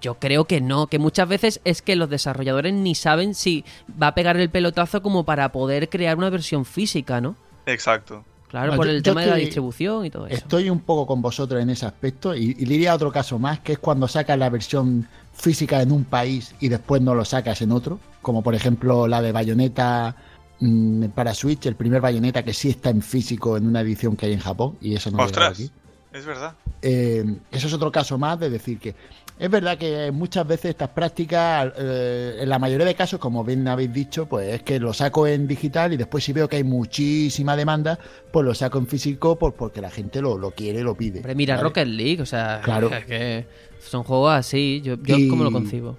Yo 0.00 0.14
creo 0.18 0.44
que 0.44 0.60
no, 0.60 0.88
que 0.88 0.98
muchas 0.98 1.26
veces 1.28 1.60
es 1.64 1.80
que 1.80 1.96
los 1.96 2.10
desarrolladores 2.10 2.74
ni 2.74 2.94
saben 2.94 3.34
si 3.34 3.64
va 4.00 4.08
a 4.08 4.14
pegar 4.14 4.36
el 4.36 4.50
pelotazo 4.50 5.00
como 5.02 5.24
para 5.24 5.50
poder 5.52 5.88
crear 5.88 6.18
una 6.18 6.28
versión 6.28 6.64
física, 6.66 7.20
¿no? 7.20 7.34
Exacto. 7.64 8.24
Claro, 8.48 8.72
No, 8.72 8.76
por 8.76 8.86
yo- 8.86 8.92
el 8.92 8.98
yo 9.02 9.10
tema 9.12 9.22
de 9.22 9.26
la 9.28 9.36
distribución 9.36 10.04
y 10.04 10.10
todo 10.10 10.26
eso. 10.26 10.36
Estoy 10.36 10.70
un 10.70 10.80
poco 10.80 11.06
con 11.06 11.22
vosotros 11.22 11.60
en 11.62 11.70
ese 11.70 11.86
aspecto 11.86 12.34
y, 12.34 12.50
y 12.58 12.64
diría 12.64 12.94
otro 12.94 13.10
caso 13.10 13.38
más, 13.38 13.60
que 13.60 13.72
es 13.72 13.78
cuando 13.78 14.06
sacas 14.06 14.38
la 14.38 14.50
versión 14.50 15.08
física 15.32 15.80
en 15.82 15.90
un 15.92 16.04
país 16.04 16.54
y 16.60 16.68
después 16.68 17.00
no 17.02 17.14
lo 17.14 17.24
sacas 17.24 17.60
en 17.62 17.72
otro, 17.72 17.98
como 18.26 18.42
por 18.42 18.56
ejemplo 18.56 19.06
la 19.06 19.22
de 19.22 19.30
Bayonetta 19.30 20.16
mm, 20.58 21.04
para 21.14 21.32
Switch, 21.32 21.64
el 21.66 21.76
primer 21.76 22.00
Bayonetta 22.00 22.42
que 22.42 22.52
sí 22.52 22.70
está 22.70 22.90
en 22.90 23.00
físico 23.00 23.56
en 23.56 23.68
una 23.68 23.82
edición 23.82 24.16
que 24.16 24.26
hay 24.26 24.32
en 24.32 24.40
Japón 24.40 24.76
y 24.80 24.96
eso 24.96 25.12
no 25.12 25.22
Ostras, 25.22 25.52
aquí. 25.52 25.70
es 26.12 26.26
verdad. 26.26 26.54
Eh, 26.82 27.24
eso 27.52 27.68
es 27.68 27.72
otro 27.72 27.92
caso 27.92 28.18
más 28.18 28.40
de 28.40 28.50
decir 28.50 28.80
que 28.80 28.96
Es 29.38 29.48
verdad 29.48 29.78
que 29.78 30.10
muchas 30.10 30.44
veces 30.44 30.70
estas 30.70 30.88
prácticas, 30.88 31.72
eh, 31.78 32.38
en 32.40 32.48
la 32.48 32.58
mayoría 32.58 32.84
de 32.86 32.96
casos, 32.96 33.20
como 33.20 33.44
bien 33.44 33.68
habéis 33.68 33.92
dicho, 33.92 34.26
pues 34.26 34.52
es 34.54 34.62
que 34.64 34.80
lo 34.80 34.92
saco 34.92 35.26
en 35.28 35.46
digital 35.46 35.92
y 35.92 35.96
después 35.96 36.24
si 36.24 36.32
veo 36.32 36.48
que 36.48 36.56
hay 36.56 36.64
muchísima 36.64 37.54
demanda, 37.54 37.96
pues 38.32 38.44
lo 38.44 38.54
saco 38.54 38.78
en 38.78 38.88
físico 38.88 39.36
pues 39.38 39.54
porque 39.56 39.80
la 39.80 39.90
gente 39.90 40.20
lo, 40.20 40.36
lo 40.36 40.50
quiere, 40.50 40.82
lo 40.82 40.96
pide. 40.96 41.18
Hombre, 41.20 41.36
mira 41.36 41.54
¿vale? 41.54 41.62
Rocket 41.68 41.86
League, 41.86 42.20
o 42.22 42.26
sea, 42.26 42.60
Claro. 42.64 42.88
es 42.92 43.04
que 43.04 43.46
son 43.78 44.02
juegos 44.02 44.32
así, 44.32 44.80
yo, 44.82 44.96
yo 45.00 45.16
Y- 45.16 45.28
como 45.28 45.44
lo 45.44 45.52
concibo. 45.52 45.96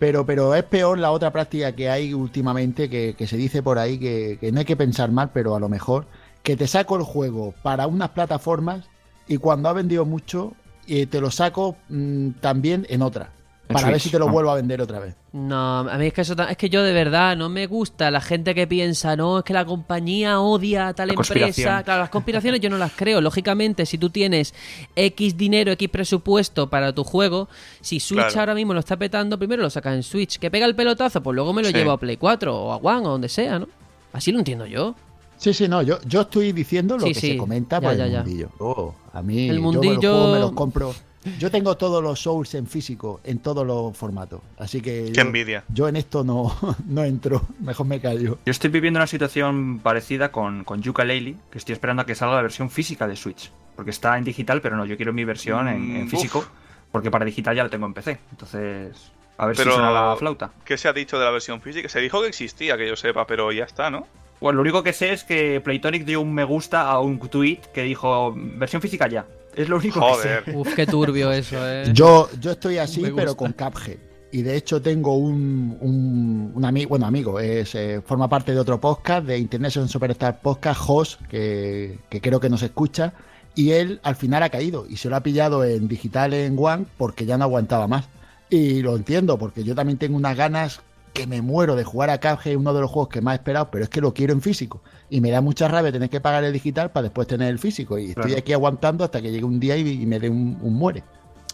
Pero, 0.00 0.26
pero 0.26 0.54
es 0.54 0.64
peor 0.64 0.98
la 0.98 1.12
otra 1.12 1.30
práctica 1.30 1.72
que 1.76 1.90
hay 1.90 2.14
últimamente, 2.14 2.90
que, 2.90 3.14
que 3.16 3.26
se 3.28 3.36
dice 3.36 3.62
por 3.62 3.78
ahí, 3.78 3.98
que, 3.98 4.38
que 4.40 4.50
no 4.50 4.58
hay 4.58 4.64
que 4.64 4.74
pensar 4.74 5.12
mal, 5.12 5.30
pero 5.32 5.54
a 5.54 5.60
lo 5.60 5.68
mejor, 5.68 6.06
que 6.42 6.56
te 6.56 6.66
saco 6.66 6.96
el 6.96 7.02
juego 7.02 7.54
para 7.62 7.86
unas 7.86 8.08
plataformas 8.08 8.86
y 9.28 9.36
cuando 9.36 9.68
ha 9.68 9.74
vendido 9.74 10.06
mucho, 10.06 10.54
eh, 10.88 11.06
te 11.06 11.20
lo 11.20 11.30
saco 11.30 11.76
mm, 11.90 12.30
también 12.40 12.86
en 12.88 13.02
otra. 13.02 13.30
Para 13.74 13.90
ver 13.90 14.00
si 14.00 14.10
te 14.10 14.18
lo 14.18 14.26
¿no? 14.26 14.32
vuelvo 14.32 14.50
a 14.50 14.54
vender 14.56 14.80
otra 14.80 14.98
vez. 14.98 15.14
No, 15.32 15.80
a 15.80 15.96
mí 15.98 16.06
es 16.06 16.12
que 16.12 16.22
eso 16.22 16.34
es 16.48 16.56
que 16.56 16.68
yo 16.68 16.82
de 16.82 16.92
verdad 16.92 17.36
no 17.36 17.48
me 17.48 17.66
gusta 17.66 18.10
la 18.10 18.20
gente 18.20 18.54
que 18.54 18.66
piensa, 18.66 19.14
no, 19.16 19.38
es 19.38 19.44
que 19.44 19.52
la 19.52 19.64
compañía 19.64 20.40
odia 20.40 20.88
a 20.88 20.94
tal 20.94 21.08
La 21.08 21.14
empresa. 21.14 21.82
Claro, 21.84 22.00
las 22.00 22.10
conspiraciones 22.10 22.60
yo 22.60 22.68
no 22.70 22.78
las 22.78 22.92
creo. 22.92 23.20
Lógicamente, 23.20 23.86
si 23.86 23.98
tú 23.98 24.10
tienes 24.10 24.54
X 24.96 25.36
dinero, 25.36 25.72
X 25.72 25.88
presupuesto 25.88 26.68
para 26.70 26.92
tu 26.92 27.04
juego, 27.04 27.48
si 27.80 28.00
Switch 28.00 28.18
Claro. 28.26 28.40
ahora 28.40 28.54
mismo 28.54 28.74
lo 28.74 28.80
está 28.80 28.96
petando, 28.96 29.38
primero 29.38 29.62
lo 29.62 29.70
sacas 29.70 29.94
en 29.94 30.02
Switch. 30.02 30.38
Que 30.38 30.50
pega 30.50 30.66
el 30.66 30.74
pelotazo, 30.74 31.22
pues 31.22 31.34
luego 31.34 31.52
me 31.52 31.62
lo 31.62 31.68
Sí. 31.68 31.74
llevo 31.74 31.92
a 31.92 31.98
Play 31.98 32.16
4 32.16 32.56
o 32.56 32.72
a 32.72 32.76
One 32.76 33.06
o 33.06 33.10
donde 33.10 33.28
sea, 33.28 33.58
¿no? 33.58 33.68
Así 34.12 34.32
lo 34.32 34.38
entiendo 34.38 34.66
yo. 34.66 34.94
Sí, 35.36 35.54
sí, 35.54 35.68
no, 35.68 35.80
yo, 35.80 35.98
yo 36.04 36.22
estoy 36.22 36.52
diciendo 36.52 36.98
lo 36.98 37.06
Sí, 37.06 37.14
que 37.14 37.20
sí, 37.20 37.28
se 37.32 37.36
comenta 37.38 37.80
ya, 37.80 37.88
por 37.88 37.96
ya, 37.96 38.04
el 38.04 38.12
ya. 38.12 38.18
mundillo. 38.22 38.50
Oh, 38.58 38.94
a 39.12 39.22
mí 39.22 39.48
El 39.48 39.56
yo 39.56 39.62
me 39.62 39.66
los 39.66 39.74
mundillo- 39.76 40.10
juegos 40.12 40.32
me 40.34 40.38
los 40.40 40.52
compro. 40.52 40.94
Yo 41.38 41.50
tengo 41.50 41.76
todos 41.76 42.02
los 42.02 42.20
Souls 42.20 42.54
en 42.54 42.66
físico, 42.66 43.20
en 43.24 43.40
todos 43.40 43.66
los 43.66 43.96
formatos. 43.96 44.40
Así 44.58 44.80
que 44.80 45.06
Qué 45.06 45.12
yo, 45.12 45.22
envidia. 45.22 45.64
yo 45.68 45.86
en 45.88 45.96
esto 45.96 46.24
no, 46.24 46.56
no 46.86 47.04
entro. 47.04 47.42
Mejor 47.60 47.86
me 47.86 48.00
callo. 48.00 48.38
Yo 48.46 48.50
estoy 48.50 48.70
viviendo 48.70 48.98
una 48.98 49.06
situación 49.06 49.80
parecida 49.80 50.32
con, 50.32 50.64
con 50.64 50.82
Yooka-Laylee, 50.82 51.36
que 51.50 51.58
estoy 51.58 51.74
esperando 51.74 52.02
a 52.02 52.06
que 52.06 52.14
salga 52.14 52.36
la 52.36 52.42
versión 52.42 52.70
física 52.70 53.06
de 53.06 53.16
Switch. 53.16 53.50
Porque 53.76 53.90
está 53.90 54.16
en 54.18 54.24
digital, 54.24 54.60
pero 54.62 54.76
no, 54.76 54.84
yo 54.86 54.96
quiero 54.96 55.12
mi 55.12 55.24
versión 55.24 55.68
en, 55.68 55.96
en 55.96 56.04
Mm, 56.06 56.08
físico, 56.08 56.38
uf. 56.40 56.46
porque 56.92 57.10
para 57.10 57.24
digital 57.24 57.54
ya 57.56 57.64
la 57.64 57.70
tengo 57.70 57.86
en 57.86 57.94
PC. 57.94 58.18
Entonces, 58.30 59.12
a 59.38 59.46
ver 59.46 59.56
Pero- 59.56 59.70
si 59.72 59.76
suena 59.76 59.90
la 59.90 60.16
flauta. 60.16 60.50
¿Qué 60.64 60.76
se 60.78 60.88
ha 60.88 60.92
dicho 60.92 61.18
de 61.18 61.24
la 61.24 61.30
versión 61.30 61.60
física? 61.60 61.88
Se 61.88 62.00
dijo 62.00 62.20
que 62.22 62.28
existía, 62.28 62.76
que 62.78 62.88
yo 62.88 62.96
sepa, 62.96 63.26
pero 63.26 63.52
ya 63.52 63.64
está, 63.64 63.90
¿no? 63.90 64.06
Bueno, 64.40 64.56
lo 64.56 64.62
único 64.62 64.82
que 64.82 64.94
sé 64.94 65.12
es 65.12 65.24
que 65.24 65.60
Playtonic 65.60 66.04
dio 66.06 66.20
un 66.22 66.32
me 66.32 66.44
gusta 66.44 66.90
a 66.90 66.98
un 67.00 67.18
tweet 67.18 67.58
que 67.74 67.82
dijo 67.82 68.34
versión 68.36 68.80
física 68.80 69.06
ya. 69.06 69.26
Es 69.54 69.68
lo 69.68 69.76
único 69.76 70.00
que 70.00 70.06
Joder. 70.06 70.44
sé. 70.44 70.56
Uf, 70.56 70.74
qué 70.74 70.86
turbio 70.86 71.32
eso, 71.32 71.56
eh. 71.60 71.90
Yo, 71.92 72.28
yo 72.40 72.52
estoy 72.52 72.78
así, 72.78 73.04
pero 73.14 73.36
con 73.36 73.52
Cuphead. 73.52 73.98
Y 74.32 74.42
de 74.42 74.56
hecho 74.56 74.80
tengo 74.80 75.16
un, 75.16 75.76
un, 75.80 76.52
un 76.54 76.64
amigo, 76.64 76.90
bueno, 76.90 77.06
amigo, 77.06 77.40
es, 77.40 77.74
eh, 77.74 78.00
forma 78.04 78.28
parte 78.28 78.52
de 78.52 78.60
otro 78.60 78.80
podcast, 78.80 79.26
de 79.26 79.38
International 79.38 79.88
Superstar 79.88 80.40
Podcast, 80.40 80.80
Host, 80.86 81.20
que, 81.28 81.98
que 82.08 82.20
creo 82.20 82.38
que 82.38 82.48
nos 82.48 82.62
escucha. 82.62 83.12
Y 83.56 83.72
él 83.72 83.98
al 84.04 84.14
final 84.14 84.44
ha 84.44 84.48
caído 84.50 84.86
y 84.88 84.96
se 84.96 85.08
lo 85.08 85.16
ha 85.16 85.22
pillado 85.24 85.64
en 85.64 85.88
digital 85.88 86.32
en 86.32 86.56
One 86.56 86.86
porque 86.96 87.26
ya 87.26 87.36
no 87.36 87.44
aguantaba 87.44 87.88
más. 87.88 88.08
Y 88.48 88.82
lo 88.82 88.94
entiendo, 88.94 89.36
porque 89.36 89.64
yo 89.64 89.74
también 89.74 89.98
tengo 89.98 90.16
unas 90.16 90.36
ganas 90.36 90.80
que 91.12 91.26
me 91.26 91.42
muero 91.42 91.74
de 91.74 91.82
jugar 91.82 92.10
a 92.10 92.20
Cuphead, 92.20 92.56
uno 92.56 92.72
de 92.72 92.80
los 92.82 92.90
juegos 92.90 93.08
que 93.08 93.20
más 93.20 93.32
he 93.32 93.36
esperado, 93.36 93.68
pero 93.72 93.82
es 93.84 93.90
que 93.90 94.00
lo 94.00 94.14
quiero 94.14 94.32
en 94.32 94.42
físico. 94.42 94.80
Y 95.10 95.20
me 95.20 95.30
da 95.30 95.40
mucha 95.40 95.66
rabia 95.68 95.90
tener 95.90 96.08
que 96.08 96.20
pagar 96.20 96.44
el 96.44 96.52
digital 96.52 96.90
para 96.92 97.04
después 97.04 97.26
tener 97.26 97.48
el 97.48 97.58
físico. 97.58 97.98
Y 97.98 98.10
estoy 98.10 98.22
Claro. 98.24 98.38
aquí 98.38 98.52
aguantando 98.52 99.02
hasta 99.04 99.20
que 99.20 99.30
llegue 99.32 99.44
un 99.44 99.58
día 99.58 99.76
y, 99.76 99.88
y 100.02 100.06
me 100.06 100.18
dé 100.20 100.30
un, 100.30 100.56
un 100.62 100.74
muere. 100.74 101.02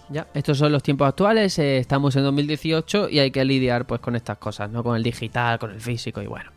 Ya, 0.09 0.25
estos 0.35 0.59
son 0.59 0.71
los 0.71 0.85
tiempos 0.85 1.09
actuales, 1.09 1.59
eh, 1.59 1.79
estamos 1.79 2.15
en 2.15 2.23
2018 2.23 3.09
y 3.09 3.19
hay 3.19 3.33
que 3.33 3.45
lidiar 3.45 3.89
pues 3.89 4.01
con 4.01 4.15
estas 4.15 4.39
cosas, 4.39 4.71
¿no? 4.71 4.85
Con 4.85 4.95
el 4.95 5.03
digital, 5.03 5.59
con 5.59 5.73
el 5.73 5.81
físico 5.81 6.23
y 6.23 6.27
bueno. 6.29 6.49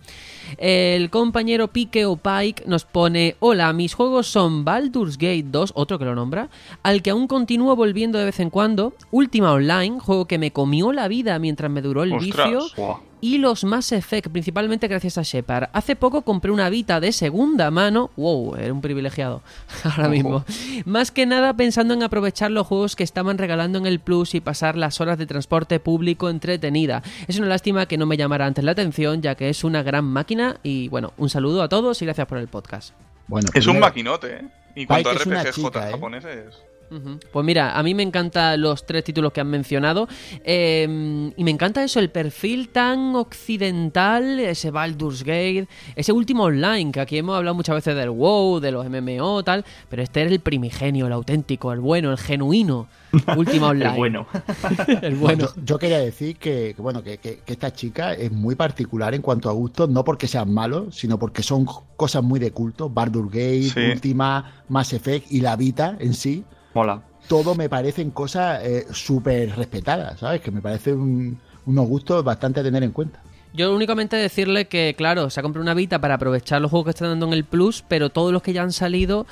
El 0.57 1.09
compañero 1.09 1.67
Pique 1.67 2.05
o 2.05 2.15
Pike 2.15 2.63
nos 2.67 2.85
pone, 2.85 3.37
hola, 3.39 3.73
mis 3.73 3.95
juegos 3.95 4.27
son 4.27 4.65
Baldur's 4.65 5.17
Gate 5.17 5.45
2, 5.47 5.71
otro 5.75 5.97
que 5.97 6.05
lo 6.05 6.13
nombra, 6.13 6.49
al 6.83 7.01
que 7.01 7.09
aún 7.09 7.27
continúo 7.27 7.75
volviendo 7.75 8.19
de 8.19 8.25
vez 8.25 8.39
en 8.39 8.51
cuando, 8.51 8.93
Ultima 9.09 9.51
Online, 9.51 9.99
juego 9.99 10.25
que 10.25 10.37
me 10.37 10.51
comió 10.51 10.91
la 10.93 11.07
vida 11.07 11.39
mientras 11.39 11.71
me 11.71 11.81
duró 11.81 12.03
el 12.03 12.13
Ostras. 12.13 12.51
vicio. 12.51 13.01
Y 13.21 13.37
los 13.37 13.63
Mass 13.63 13.91
Effect, 13.91 14.29
principalmente 14.29 14.87
gracias 14.87 15.17
a 15.17 15.23
Shepard. 15.23 15.69
Hace 15.73 15.95
poco 15.95 16.21
compré 16.23 16.51
una 16.51 16.69
Vita 16.69 16.99
de 16.99 17.11
segunda 17.11 17.71
mano. 17.71 18.11
Wow, 18.15 18.55
era 18.55 18.73
un 18.73 18.81
privilegiado 18.81 19.41
ahora 19.83 20.09
mismo. 20.09 20.45
Más 20.85 21.11
que 21.11 21.25
nada 21.25 21.53
pensando 21.55 21.93
en 21.93 22.03
aprovechar 22.03 22.51
los 22.51 22.67
juegos 22.67 22.95
que 22.95 23.03
estaban 23.03 23.37
regalando 23.37 23.77
en 23.77 23.85
el 23.85 23.99
Plus 23.99 24.35
y 24.35 24.41
pasar 24.41 24.77
las 24.77 25.01
horas 25.01 25.17
de 25.17 25.25
transporte 25.25 25.79
público 25.79 26.29
entretenida. 26.29 27.03
Es 27.27 27.37
una 27.37 27.47
lástima 27.47 27.85
que 27.85 27.97
no 27.97 28.05
me 28.05 28.17
llamara 28.17 28.45
antes 28.45 28.63
la 28.63 28.71
atención, 28.71 29.21
ya 29.21 29.35
que 29.35 29.49
es 29.49 29.63
una 29.63 29.83
gran 29.83 30.05
máquina. 30.05 30.57
Y 30.63 30.87
bueno, 30.89 31.13
un 31.17 31.29
saludo 31.29 31.61
a 31.61 31.69
todos 31.69 32.01
y 32.01 32.05
gracias 32.05 32.27
por 32.27 32.37
el 32.37 32.47
podcast. 32.47 32.93
Bueno, 33.27 33.49
Es 33.53 33.67
un 33.67 33.79
maquinote, 33.79 34.33
¿eh? 34.33 34.47
Y 34.75 34.85
cuanto 34.85 35.09
a 35.09 35.13
RPGs 35.13 35.55
chica, 35.55 35.89
¿eh? 35.89 35.91
japoneses. 35.91 36.55
Pues 37.31 37.45
mira, 37.45 37.77
a 37.77 37.83
mí 37.83 37.93
me 37.93 38.03
encantan 38.03 38.59
los 38.61 38.85
tres 38.85 39.03
títulos 39.03 39.31
que 39.31 39.41
han 39.41 39.47
mencionado 39.47 40.07
eh, 40.43 41.31
y 41.37 41.43
me 41.43 41.51
encanta 41.51 41.83
eso, 41.83 41.99
el 41.99 42.09
perfil 42.09 42.69
tan 42.69 43.15
occidental, 43.15 44.39
ese 44.39 44.71
Baldur's 44.71 45.23
Gate, 45.23 45.67
ese 45.95 46.11
último 46.11 46.43
online, 46.45 46.91
que 46.91 46.99
aquí 46.99 47.17
hemos 47.17 47.35
hablado 47.35 47.55
muchas 47.55 47.75
veces 47.75 47.95
del 47.95 48.09
WoW, 48.09 48.59
de 48.59 48.71
los 48.71 48.89
MMO, 48.89 49.43
tal, 49.43 49.65
pero 49.89 50.01
este 50.01 50.21
era 50.21 50.31
el 50.31 50.39
primigenio, 50.39 51.07
el 51.07 51.13
auténtico, 51.13 51.71
el 51.73 51.79
bueno, 51.79 52.11
el 52.11 52.17
genuino, 52.17 52.87
último 53.37 53.67
online. 53.67 53.89
El 53.91 53.97
bueno. 53.97 54.27
el 55.01 55.15
bueno. 55.15 55.47
Yo, 55.55 55.61
yo 55.65 55.79
quería 55.79 55.99
decir 55.99 56.37
que, 56.37 56.73
que, 56.75 56.81
bueno, 56.81 57.03
que, 57.03 57.17
que- 57.17 57.39
que 57.45 57.53
esta 57.53 57.71
chica 57.73 58.13
es 58.13 58.31
muy 58.31 58.55
particular 58.55 59.13
en 59.13 59.21
cuanto 59.21 59.49
a 59.49 59.53
gustos, 59.53 59.89
no 59.89 60.03
porque 60.03 60.27
sean 60.27 60.53
malos, 60.53 60.95
sino 60.95 61.17
porque 61.19 61.41
son 61.43 61.65
cosas 61.95 62.23
muy 62.23 62.39
de 62.39 62.51
culto. 62.51 62.89
Baldur's 62.89 63.31
Gate, 63.31 63.63
Sí. 63.69 63.79
Ultima, 63.93 64.63
Mass 64.69 64.93
Effect 64.93 65.31
y 65.31 65.41
la 65.41 65.55
Vita 65.55 65.95
en 65.99 66.13
sí, 66.13 66.43
Mola. 66.73 67.01
todo 67.27 67.53
me 67.55 67.69
parecen 67.69 68.11
cosas 68.11 68.61
eh, 68.63 68.85
súper 68.91 69.55
respetadas, 69.55 70.19
¿sabes? 70.19 70.41
Que 70.41 70.51
me 70.51 70.61
parecen 70.61 70.99
un- 70.99 71.39
unos 71.65 71.87
gustos 71.87 72.23
bastante 72.23 72.59
a 72.59 72.63
tener 72.63 72.81
en 72.83 72.91
cuenta. 72.91 73.21
Yo 73.53 73.75
únicamente 73.75 74.15
decirle 74.15 74.65
que, 74.67 74.93
claro, 74.97 75.29
se 75.29 75.39
ha 75.39 75.43
comprado 75.43 75.63
una 75.63 75.73
Vita 75.73 75.99
para 75.99 76.15
aprovechar 76.15 76.61
los 76.61 76.69
juegos 76.71 76.85
que 76.85 76.89
están 76.91 77.09
dando 77.09 77.25
en 77.27 77.33
el 77.33 77.43
Plus, 77.43 77.83
pero 77.87 78.09
todos 78.09 78.31
los 78.31 78.41
que 78.43 78.53
ya 78.53 78.61
han 78.63 78.71
salido 78.71 79.25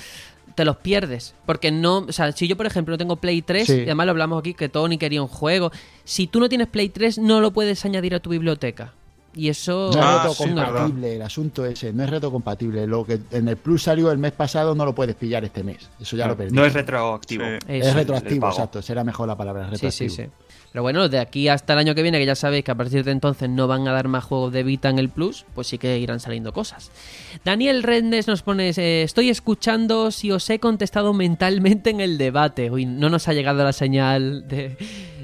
te 0.56 0.66
los 0.66 0.78
pierdes. 0.78 1.36
Porque 1.46 1.72
no, 1.72 2.00
o 2.00 2.12
sea, 2.12 2.32
si 2.32 2.48
yo 2.48 2.58
por 2.58 2.66
ejemplo 2.66 2.94
no 2.94 2.98
tengo 2.98 3.16
Play 3.18 3.42
3, 3.44 3.68
Sí. 3.68 3.74
y 3.74 3.82
además 3.84 4.08
lo 4.08 4.12
hablamos 4.12 4.40
aquí 4.40 4.54
que 4.56 4.70
Tony 4.70 4.98
quería 4.98 5.22
un 5.22 5.28
juego, 5.28 5.72
si 6.04 6.26
tú 6.28 6.40
no 6.40 6.50
tienes 6.50 6.68
Play 6.68 6.90
3 6.90 7.20
no 7.20 7.42
lo 7.42 7.52
puedes 7.54 7.86
añadir 7.86 8.16
a 8.16 8.20
tu 8.20 8.32
biblioteca. 8.32 8.94
Y 9.38 9.50
eso 9.50 9.92
No 9.94 10.00
Ah, 10.02 10.26
es 10.30 10.36
sí, 10.36 10.44
es 10.46 10.50
una- 10.50 10.64
retrocompatible, 10.66 11.16
el 11.16 11.22
asunto 11.22 11.66
ese, 11.66 11.94
no 11.94 12.04
es 12.04 12.10
retrocompatible. 12.10 12.88
Lo 12.88 13.06
que 13.06 13.20
en 13.32 13.48
el 13.48 13.56
Plus 13.58 13.84
salió 13.84 14.12
el 14.12 14.18
mes 14.18 14.32
pasado 14.32 14.74
no 14.74 14.84
lo 14.84 14.96
puedes 14.96 15.16
pillar 15.16 15.46
este 15.46 15.64
mes. 15.64 15.90
Eso 16.00 16.18
ya 16.18 16.28
lo 16.28 16.36
perdí. 16.36 16.56
No 16.56 16.66
es 16.66 16.74
retroactivo. 16.74 17.44
Sí. 17.46 17.66
Es 17.68 17.94
retroactivo, 17.94 18.48
exacto. 18.50 18.82
Será 18.82 19.04
mejor 19.04 19.28
la 19.28 19.38
palabra 19.38 19.66
Sí, 19.66 19.72
retroactivo. 19.72 20.10
sí, 20.10 20.24
sí. 20.24 20.30
Pero 20.72 20.82
bueno, 20.84 21.08
de 21.08 21.20
aquí 21.20 21.48
hasta 21.48 21.74
el 21.74 21.80
año 21.80 21.96
que 21.96 22.02
viene, 22.04 22.20
que 22.20 22.26
ya 22.26 22.36
sabéis 22.36 22.64
que 22.64 22.72
a 22.72 22.76
partir 22.76 23.04
de 23.04 23.12
entonces 23.12 23.50
no 23.50 23.68
van 23.68 23.88
a 23.88 23.94
dar 23.94 24.08
más 24.08 24.24
juegos 24.24 24.52
de 24.52 24.64
Vita 24.64 24.90
en 24.90 25.00
el 25.00 25.10
Plus, 25.10 25.46
pues 25.56 25.68
sí 25.68 25.78
que 25.78 25.98
irán 25.98 26.20
saliendo 26.20 26.52
cosas. 26.52 26.92
Daniel 27.46 27.84
Rendes 27.84 28.28
nos 28.28 28.42
pone, 28.44 28.70
eh, 28.76 29.04
estoy 29.04 29.30
escuchando 29.30 30.12
si 30.12 30.32
os 30.32 30.48
he 30.50 30.60
contestado 30.60 31.14
mentalmente 31.14 31.90
en 31.92 32.02
el 32.02 32.18
debate. 32.18 32.70
Uy, 32.70 32.86
no 32.86 33.10
nos 33.10 33.28
ha 33.28 33.34
llegado 33.34 33.64
la 33.64 33.72
señal 33.74 34.48
de, 34.48 34.78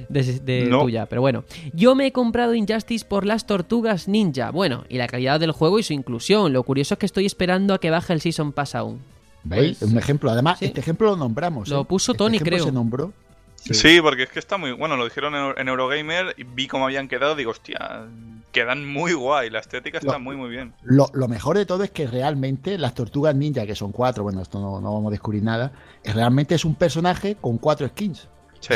de- 0.09 0.39
de 0.39 0.65
No. 0.65 0.81
tuya, 0.81 1.05
pero 1.07 1.21
bueno. 1.21 1.43
Yo 1.73 1.95
me 1.95 2.07
he 2.07 2.11
comprado 2.11 2.53
Injustice 2.53 3.05
por 3.05 3.25
las 3.25 3.45
tortugas 3.45 4.07
ninja. 4.07 4.51
Bueno, 4.51 4.83
y 4.89 4.97
la 4.97 5.07
calidad 5.07 5.39
del 5.39 5.51
juego 5.51 5.79
y 5.79 5.83
su 5.83 5.93
inclusión. 5.93 6.53
Lo 6.53 6.63
curioso 6.63 6.93
es 6.95 6.99
que 6.99 7.05
estoy 7.05 7.25
esperando 7.25 7.73
a 7.73 7.79
que 7.79 7.89
baje 7.89 8.13
el 8.13 8.21
Season 8.21 8.51
Pass 8.51 8.75
aún. 8.75 9.01
¿Veis? 9.43 9.77
Pues- 9.79 9.91
Un 9.91 9.97
ejemplo. 9.97 10.31
Además, 10.31 10.59
Sí. 10.59 10.65
este 10.65 10.79
ejemplo 10.79 11.07
lo 11.09 11.15
nombramos. 11.17 11.67
Lo 11.69 11.81
¿eh? 11.81 11.85
puso 11.85 12.11
Este 12.13 12.17
Tony, 12.19 12.35
ejemplo 12.37 12.55
creo. 12.57 12.65
se 12.65 12.71
nombró. 12.71 13.13
Sí. 13.55 14.01
porque 14.01 14.23
es 14.23 14.29
que 14.29 14.39
está 14.39 14.57
muy. 14.57 14.73
Bueno, 14.73 14.97
lo 14.97 15.05
dijeron 15.05 15.33
en, 15.57 15.67
Eurogamer 15.69 16.33
y 16.37 16.43
vi 16.43 16.67
cómo 16.67 16.83
habían 16.85 17.07
quedado. 17.07 17.33
Digo, 17.33 17.51
hostia, 17.51 18.07
quedan 18.51 18.85
muy 18.85 19.13
guay. 19.13 19.49
La 19.49 19.59
estética 19.59 19.99
está 19.99 20.13
Lo- 20.13 20.19
muy, 20.19 20.35
muy 20.35 20.49
bien. 20.49 20.73
Lo, 20.83 21.07
lo 21.13 21.29
mejor 21.29 21.57
de 21.57 21.65
todo 21.65 21.81
es 21.83 21.89
que 21.91 22.05
realmente 22.05 22.77
las 22.77 22.93
tortugas 22.93 23.33
ninja, 23.35 23.65
que 23.65 23.73
son 23.73 23.93
cuatro, 23.93 24.23
bueno, 24.23 24.41
esto 24.41 24.59
no, 24.59 24.81
no 24.81 24.93
vamos 24.93 25.07
a 25.07 25.11
descubrir 25.11 25.43
nada, 25.43 25.71
realmente 26.03 26.55
es 26.55 26.65
un 26.65 26.75
personaje 26.75 27.35
con 27.39 27.57
cuatro 27.57 27.87
skins. 27.87 28.27
Sí, 28.59 28.73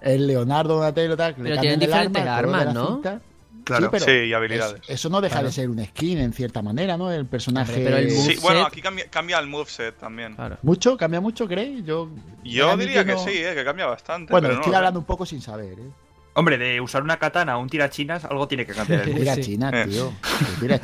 El 0.00 0.26
Leonardo 0.26 0.74
Donatello, 0.76 1.16
tal, 1.16 1.32
le 1.32 1.42
Pero 1.42 1.54
cambian 1.56 1.60
tienen 1.60 1.80
el 1.82 1.86
diferentes 1.86 2.22
arma, 2.26 2.58
armas, 2.60 2.74
¿no? 2.74 2.86
cinta. 2.94 3.20
Claro. 3.62 3.90
pero 3.90 4.04
sí, 4.04 4.10
y 4.12 4.32
habilidades. 4.32 4.80
es- 4.82 4.90
eso 4.90 5.08
no 5.10 5.20
deja 5.20 5.34
Claro. 5.34 5.46
de 5.48 5.52
ser 5.52 5.68
un 5.70 5.84
skin 5.84 6.18
en 6.18 6.32
cierta 6.32 6.60
manera, 6.62 6.96
¿no? 6.96 7.12
El 7.12 7.26
personaje. 7.26 7.82
Pero 7.84 7.98
el 7.98 8.10
Sí, 8.10 8.36
bueno, 8.42 8.64
aquí 8.66 8.80
cambia, 8.82 9.08
cambia 9.08 9.38
el 9.38 9.46
moveset 9.46 9.96
también. 9.96 10.34
Claro. 10.34 10.56
¿Mucho? 10.62 10.96
¿Cambia 10.96 11.20
mucho, 11.20 11.46
crees? 11.46 11.84
Yo, 11.84 12.08
Yo 12.42 12.76
diría 12.76 13.04
que 13.04 13.12
no- 13.12 13.18
sí, 13.24 13.30
eh, 13.34 13.52
que 13.54 13.62
cambia 13.64 13.86
bastante. 13.86 14.32
Bueno, 14.32 14.48
pero 14.48 14.60
estoy 14.60 14.72
sé. 14.72 14.76
hablando 14.76 14.98
un 14.98 15.06
poco 15.06 15.24
sin 15.26 15.40
saber, 15.40 15.78
¿eh? 15.78 15.90
Hombre, 16.34 16.58
de 16.58 16.80
usar 16.80 17.02
una 17.02 17.18
katana 17.18 17.58
o 17.58 17.60
un 17.60 17.68
tirachinas, 17.68 18.24
algo 18.24 18.48
tiene 18.48 18.64
que 18.66 18.72
cambiar. 18.72 19.02
El 19.08 19.14
Sí. 19.44 19.58
Eh. 19.60 19.86
tío. 19.88 20.12
Que 20.60 20.66
tira 20.66 20.80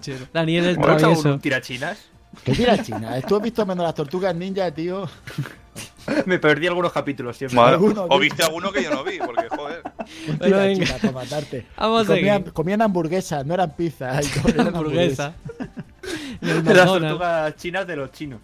China. 0.00 0.28
Daniel 0.32 0.64
el 0.66 0.74
¿Hemos 0.74 0.86
hecho 0.88 0.96
travieso. 0.98 1.32
un 1.34 1.40
tirachinas? 1.40 1.98
Que 2.44 2.52
tira 2.52 2.82
China. 2.82 3.20
¿Tú 3.26 3.36
has 3.36 3.42
visto 3.42 3.64
menos 3.64 3.84
las 3.84 3.94
tortugas 3.94 4.34
ninja, 4.34 4.70
tío? 4.72 5.08
Me 6.26 6.38
perdí 6.38 6.66
algunos 6.66 6.92
capítulos 6.92 7.36
siempre. 7.36 7.60
Alguno, 7.60 8.06
o 8.08 8.18
viste 8.18 8.42
alguno 8.42 8.72
que 8.72 8.82
yo 8.82 8.90
no 8.90 9.04
vi, 9.04 9.18
porque 9.18 9.48
joder. 9.48 9.82
Bueno, 10.38 10.56
venga. 10.56 10.96
para 11.00 11.12
matarte. 11.12 11.66
Vamos 11.76 12.08
a 12.08 12.14
comían, 12.14 12.42
comían 12.44 12.82
hamburguesas, 12.82 13.44
no 13.46 13.54
eran 13.54 13.74
pizzas. 13.74 14.16
ay, 14.34 14.42
comían 14.42 14.68
hamburguesa. 14.68 15.34
En 16.42 16.48
el 16.50 16.64
Las 16.76 16.86
tortugas 16.86 17.56
chinas 17.56 17.86
de 17.86 17.96
los 17.96 18.12
chinos. 18.12 18.40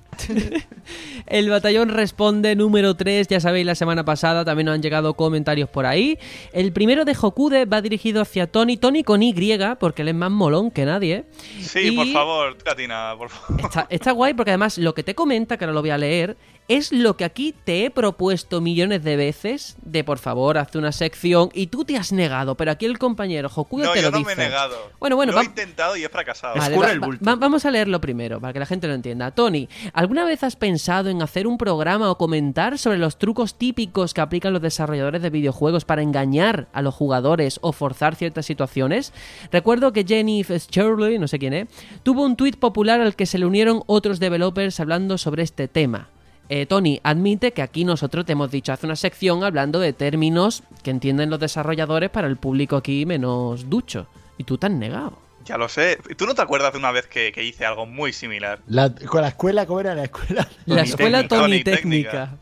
El 1.27 1.49
batallón 1.49 1.91
responde 1.91 2.55
número 2.57 2.95
3, 2.95 3.29
ya 3.29 3.41
sabéis, 3.41 3.67
la 3.67 3.75
semana 3.75 4.05
pasada 4.05 4.45
también 4.45 4.67
nos 4.67 4.75
han 4.75 4.83
llegado 4.83 5.15
comentarios 5.15 5.69
por 5.69 5.87
ahí. 5.87 6.19
El 6.53 6.73
primero 6.73 7.05
de 7.05 7.17
Hokude 7.21 7.65
va 7.67 7.83
dirigido 7.83 8.23
hacia 8.23 8.47
Tony, 8.47 8.77
Tony 8.77 9.05
con 9.05 9.23
Y, 9.23 9.35
porque 9.79 10.03
él 10.03 10.09
es 10.09 10.15
más 10.15 10.31
molón 10.31 10.71
que 10.71 10.85
nadie. 10.85 11.25
Sí, 11.61 11.89
Y 11.89 11.97
por 11.97 12.07
favor, 12.09 12.57
Katina, 12.59 13.15
por 13.17 13.29
favor. 13.29 13.65
Está, 13.65 13.87
está 13.91 14.13
guay 14.13 14.35
porque 14.35 14.51
además 14.51 14.79
lo 14.79 14.95
que 14.95 15.03
te 15.03 15.15
comenta, 15.15 15.57
que 15.57 15.65
ahora 15.65 15.75
lo 15.75 15.81
voy 15.81 15.91
a 15.91 15.99
leer, 15.99 16.37
es 16.71 16.93
lo 16.93 17.17
que 17.17 17.25
aquí 17.25 17.55
te 17.65 17.85
he 17.85 17.91
propuesto 17.91 18.61
millones 18.61 19.03
de 19.05 19.17
veces, 19.17 19.77
de 19.83 20.05
por 20.05 20.19
favor, 20.19 20.57
hazte 20.57 20.79
una 20.79 20.93
sección, 20.93 21.51
y 21.53 21.67
tú 21.67 21.85
te 21.85 21.97
has 21.97 22.13
negado, 22.13 22.55
pero 22.55 22.71
aquí 22.71 22.87
el 22.87 22.99
compañero 22.99 23.51
Hokude 23.55 23.85
No, 23.85 23.93
te 23.93 23.99
yo 24.01 24.07
lo 24.07 24.11
no 24.13 24.19
dice. 24.19 24.37
me 24.37 24.43
he 24.45 24.47
negado. 24.47 24.77
Bueno, 25.01 25.17
bueno, 25.17 25.33
Lo 25.33 25.39
he 25.39 25.43
va- 25.43 25.49
intentado 25.49 25.97
y 25.97 26.05
he 26.05 26.09
fracasado. 26.09 26.55
Vale, 26.57 26.79
va- 26.79 26.91
el 26.93 27.01
bulto. 27.01 27.25
va- 27.25 27.35
vamos 27.37 27.65
a 27.67 27.71
leerlo 27.71 28.01
primero, 28.01 28.41
para 28.41 28.53
que 28.53 28.59
la 28.61 28.67
gente 28.67 28.87
lo 28.87 28.95
entienda. 28.95 29.31
Tony, 29.33 29.69
¿alguna 29.93 30.25
vez 30.25 30.43
has 30.45 30.57
pensado 30.57 31.11
en 31.11 31.23
hacer 31.23 31.47
un 31.47 31.59
programa 31.59 32.11
o 32.11 32.17
comentar 32.19 32.79
sobre 32.79 32.99
los 32.99 33.19
trucos 33.19 33.57
típicos 33.57 34.15
que 34.15 34.21
aplican 34.21 34.53
los 34.53 34.63
desarrolladores 34.63 35.23
de 35.23 35.31
videojuegos 35.31 35.85
para 35.85 36.03
engañar 36.03 36.69
a 36.73 36.83
los 36.83 36.95
jugadores 36.95 37.59
o 37.63 37.73
forzar 37.73 38.15
ciertas 38.15 38.47
situaciones? 38.47 39.13
Recuerdo 39.51 39.93
que 39.93 40.05
Jenny 40.05 40.45
Fitzgerald, 40.45 41.19
no 41.19 41.27
sé 41.29 41.39
quién 41.39 41.53
es, 41.53 41.69
tuvo 42.03 42.25
un 42.25 42.37
tuit 42.37 42.57
popular 42.57 43.01
al 43.01 43.17
que 43.17 43.27
se 43.27 43.39
le 43.39 43.47
unieron 43.47 43.83
otros 43.87 44.21
developers 44.21 44.79
hablando 44.81 45.19
sobre 45.19 45.43
este 45.43 45.67
tema. 45.69 46.09
Eh, 46.53 46.67
Tony 46.67 47.01
admite 47.05 47.53
que 47.53 47.63
aquí 47.63 47.85
nosotros 47.85 48.27
te 48.27 48.33
hemos 48.33 48.51
dicho 48.51 48.73
hace 48.73 48.85
una 48.85 48.97
sección 48.97 49.45
hablando 49.45 49.79
de 49.79 49.93
términos 49.93 50.65
que 50.83 50.91
entienden 50.91 51.31
los 51.31 51.39
desarrolladores 51.39 52.11
para 52.11 52.27
el 52.27 52.37
público 52.37 52.77
aquí 52.77 53.07
menos 53.07 53.71
ducho. 53.71 54.09
Y 54.37 54.43
tú 54.45 54.59
te 54.59 54.67
has 54.67 54.73
negado. 54.73 55.17
Ya 55.45 55.57
lo 55.57 55.69
sé. 55.69 55.99
¿Tú 56.17 56.27
no 56.27 56.35
te 56.35 56.43
acuerdas 56.43 56.73
de 56.73 56.79
una 56.79 56.91
vez 56.91 57.07
que, 57.07 57.31
que 57.33 57.45
hice 57.45 57.65
algo 57.65 57.87
muy 57.87 58.13
similar? 58.13 58.59
La- 58.67 58.93
con 58.93 59.23
la 59.23 59.29
escuela, 59.29 59.65
¿cómo 59.65 59.81
era 59.81 59.95
la 59.95 60.05
escuela? 60.05 60.49
La 60.67 60.77
Tony 60.77 60.89
escuela 60.89 61.19
Técnica. 61.29 61.29
Tony 61.29 61.63
Tony 61.63 61.77
Técnica. 61.77 62.37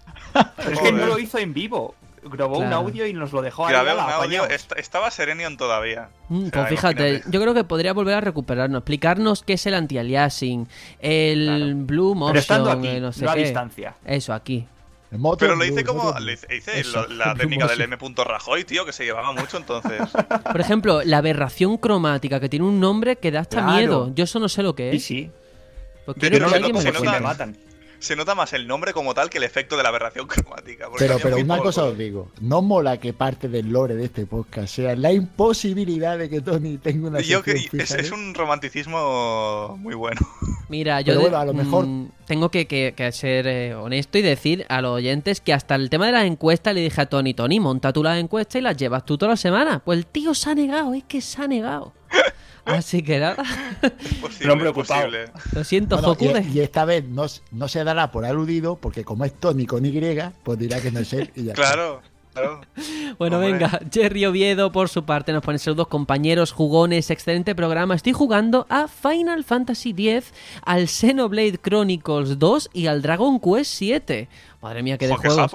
Pero 0.57 0.71
es 0.73 0.81
que 0.81 0.93
no 0.93 1.07
lo 1.07 1.19
hizo 1.19 1.39
en 1.39 1.53
vivo. 1.53 1.95
Grabó 2.29 2.59
un 2.59 2.73
audio 2.73 3.07
y 3.07 3.13
nos 3.13 3.33
lo 3.33 3.43
dejó 3.43 3.67
ahí. 3.67 3.73
Grabé 3.73 3.95
un 3.95 4.01
audio, 4.01 4.47
est- 4.47 4.73
estaba 4.77 5.11
Serenion 5.11 5.57
todavía. 5.57 6.09
Mm, 6.29 6.39
O 6.39 6.43
sea, 6.43 6.51
pues 6.53 6.69
fíjate, 6.69 7.09
imagínate. 7.11 7.31
yo 7.31 7.41
creo 7.41 7.55
que 7.55 7.65
podría 7.65 7.93
volver 7.93 8.15
a 8.15 8.21
recuperarnos, 8.21 8.79
explicarnos 8.81 9.43
qué 9.43 9.55
es 9.55 9.67
el 9.67 9.75
anti-aliasing, 9.75 10.69
el 11.01 11.45
Claro. 11.47 11.73
Blue 11.87 12.15
Motion, 12.15 12.33
Pero 12.33 12.41
estando 12.41 12.71
aquí, 12.71 12.89
eh, 12.89 13.01
no 13.01 13.13
sé 13.13 13.25
no 13.25 13.31
a 13.31 13.35
qué. 13.35 13.41
distancia. 13.45 13.95
Eso, 14.05 14.33
aquí. 14.33 14.67
Motor 15.11 15.49
Pero 15.49 15.57
lo 15.57 15.65
hice 15.65 15.85
como. 15.85 16.03
motor 16.03 16.21
le 16.21 16.37
blue. 16.37 16.45
hice 16.55 16.57
hice 16.57 16.81
Eso, 16.81 17.03
lo- 17.07 17.15
la 17.15 17.35
técnica 17.35 17.67
del. 17.67 17.81
M. 17.81 17.97
Rajoy, 18.25 18.65
tío, 18.65 18.85
que 18.85 18.93
se 18.93 19.05
llevaba 19.05 19.33
mucho 19.33 19.57
entonces. 19.57 20.03
Por 20.53 20.61
ejemplo, 20.61 21.01
la 21.03 21.19
aberración 21.19 21.79
cromática, 21.79 22.41
que 22.41 22.51
tiene 22.51 22.67
un 22.67 22.79
nombre 22.79 23.17
que 23.17 23.31
da 23.31 23.41
hasta 23.41 23.59
Claro. 23.63 23.73
miedo. 23.77 24.13
Yo 24.15 24.25
eso 24.25 24.39
no 24.39 24.51
sé 24.51 24.63
lo 24.63 24.75
que 24.75 24.91
Sí, 24.91 24.97
es. 24.99 25.05
sí. 25.05 25.31
Pues 26.05 26.17
De 26.17 26.21
quiero 26.31 26.37
hecho, 26.37 26.45
que 26.47 26.51
se 26.51 26.57
alguien 26.89 27.03
me 27.05 27.11
me 27.11 27.21
matan. 27.21 27.57
Se 28.01 28.15
nota 28.15 28.35
más 28.37 28.53
el 28.53 28.67
nombre 28.69 28.93
como 28.93 29.13
tal 29.13 29.29
que 29.29 29.39
el 29.39 29.45
efecto 29.45 29.77
de 29.77 29.83
la 29.83 29.89
aberración 29.89 30.27
cromática. 30.29 30.87
Pero, 30.99 31.19
pero 31.23 31.37
una 31.39 31.59
cosa 31.59 31.85
os 31.85 31.99
digo, 31.99 32.31
no 32.41 32.63
mola 32.63 32.99
que 32.99 33.13
parte 33.13 33.49
del 33.49 33.71
lore 33.71 33.95
de 33.97 34.05
este 34.05 34.25
podcast 34.27 34.69
sea 34.75 34.95
la 34.95 35.11
imposibilidad 35.13 36.17
de 36.17 36.31
que 36.31 36.41
Tony 36.41 36.79
tenga 36.79 37.09
una 37.09 37.21
Yo 37.21 37.43
que 37.43 37.53
es, 37.53 37.73
es 37.73 38.11
¿eh? 38.11 38.15
un 38.15 38.35
romanticismo 38.35 39.77
muy 39.81 39.95
bueno. 39.95 40.21
Mira, 40.69 41.01
yo 41.01 41.07
Pero 41.13 41.19
de- 41.19 41.23
bueno, 41.25 41.39
a 41.39 41.45
lo 41.45 41.55
mejor- 41.55 41.87
mm, 41.87 42.11
tengo 42.27 42.51
que, 42.51 42.67
que- 42.67 42.95
que 42.97 43.11
ser 43.13 43.47
eh, 43.47 43.75
honesto 43.75 44.19
y 44.19 44.23
decir 44.23 44.65
a 44.69 44.81
los 44.81 44.93
oyentes 44.93 45.41
que 45.41 45.53
hasta 45.53 45.75
el 45.75 45.91
tema 45.91 46.07
de 46.07 46.13
las 46.13 46.25
encuestas 46.25 46.75
le 46.75 46.83
dije 46.83 47.01
a 47.01 47.07
Tony, 47.07 47.35
Tony, 47.35 47.59
monta 47.59 47.93
tú 47.93 48.03
las 48.03 48.19
encuestas 48.19 48.57
y 48.61 48.63
las 48.63 48.77
llevas 48.77 49.05
tú 49.05 49.19
toda 49.19 49.31
la 49.33 49.37
semana. 49.37 49.81
Pues 49.85 49.99
el 49.99 50.07
tío 50.07 50.35
se 50.35 50.51
ha 50.51 50.55
negado, 50.55 50.95
es 50.95 51.05
que 51.05 51.21
se 51.21 51.43
ha 51.43 51.49
negado. 51.49 51.93
Así 52.69 53.03
que 53.03 53.19
nada, 53.19 53.43
Posible, 54.21 54.53
hombre 54.53 54.69
ocupado. 54.69 55.03
posible. 55.03 55.31
lo 55.53 55.65
siento, 55.65 56.01
Bueno, 56.17 56.39
y, 56.49 56.59
y 56.59 56.61
esta 56.61 56.85
vez 56.85 57.05
no, 57.05 57.27
no 57.53 57.69
se 57.69 57.85
dará 57.85 58.11
por 58.11 58.25
aludido, 58.25 58.77
porque 58.77 59.05
como 59.05 59.25
es 59.25 59.33
Tony 59.35 59.67
con 59.67 59.85
Y, 59.85 59.93
pues 60.43 60.59
dirá 60.59 60.81
que 60.81 60.91
no 60.91 61.01
es 61.01 61.13
él 61.13 61.31
y 61.35 61.45
ya 61.45 61.53
está. 61.53 61.63
Claro, 61.63 62.03
claro. 62.33 62.61
Bueno, 63.19 63.37
Hombre. 63.39 63.53
venga, 63.53 63.81
Jerry 63.93 64.27
Oviedo 64.27 64.71
por 64.71 64.89
su 64.89 65.05
parte 65.05 65.33
nos 65.33 65.43
pone 65.43 65.59
saludos 65.59 65.89
compañeros, 65.89 66.53
jugones, 66.53 67.11
excelente 67.11 67.55
programa. 67.55 67.95
Estoy 67.97 68.13
jugando 68.13 68.67
a 68.69 68.87
Final 68.87 69.43
Fantasy 69.45 69.91
X, 69.91 70.33
al 70.63 70.89
Xenoblade 70.89 71.59
Chronicles 71.59 72.39
2 72.39 72.71
y 72.73 72.87
al 72.87 73.03
Dragon 73.03 73.41
Quest 73.41 73.73
7. 73.75 74.29
Madre 74.63 74.83
mía, 74.83 74.99
qué 74.99 75.09
de 75.09 75.17
juegos. 75.17 75.53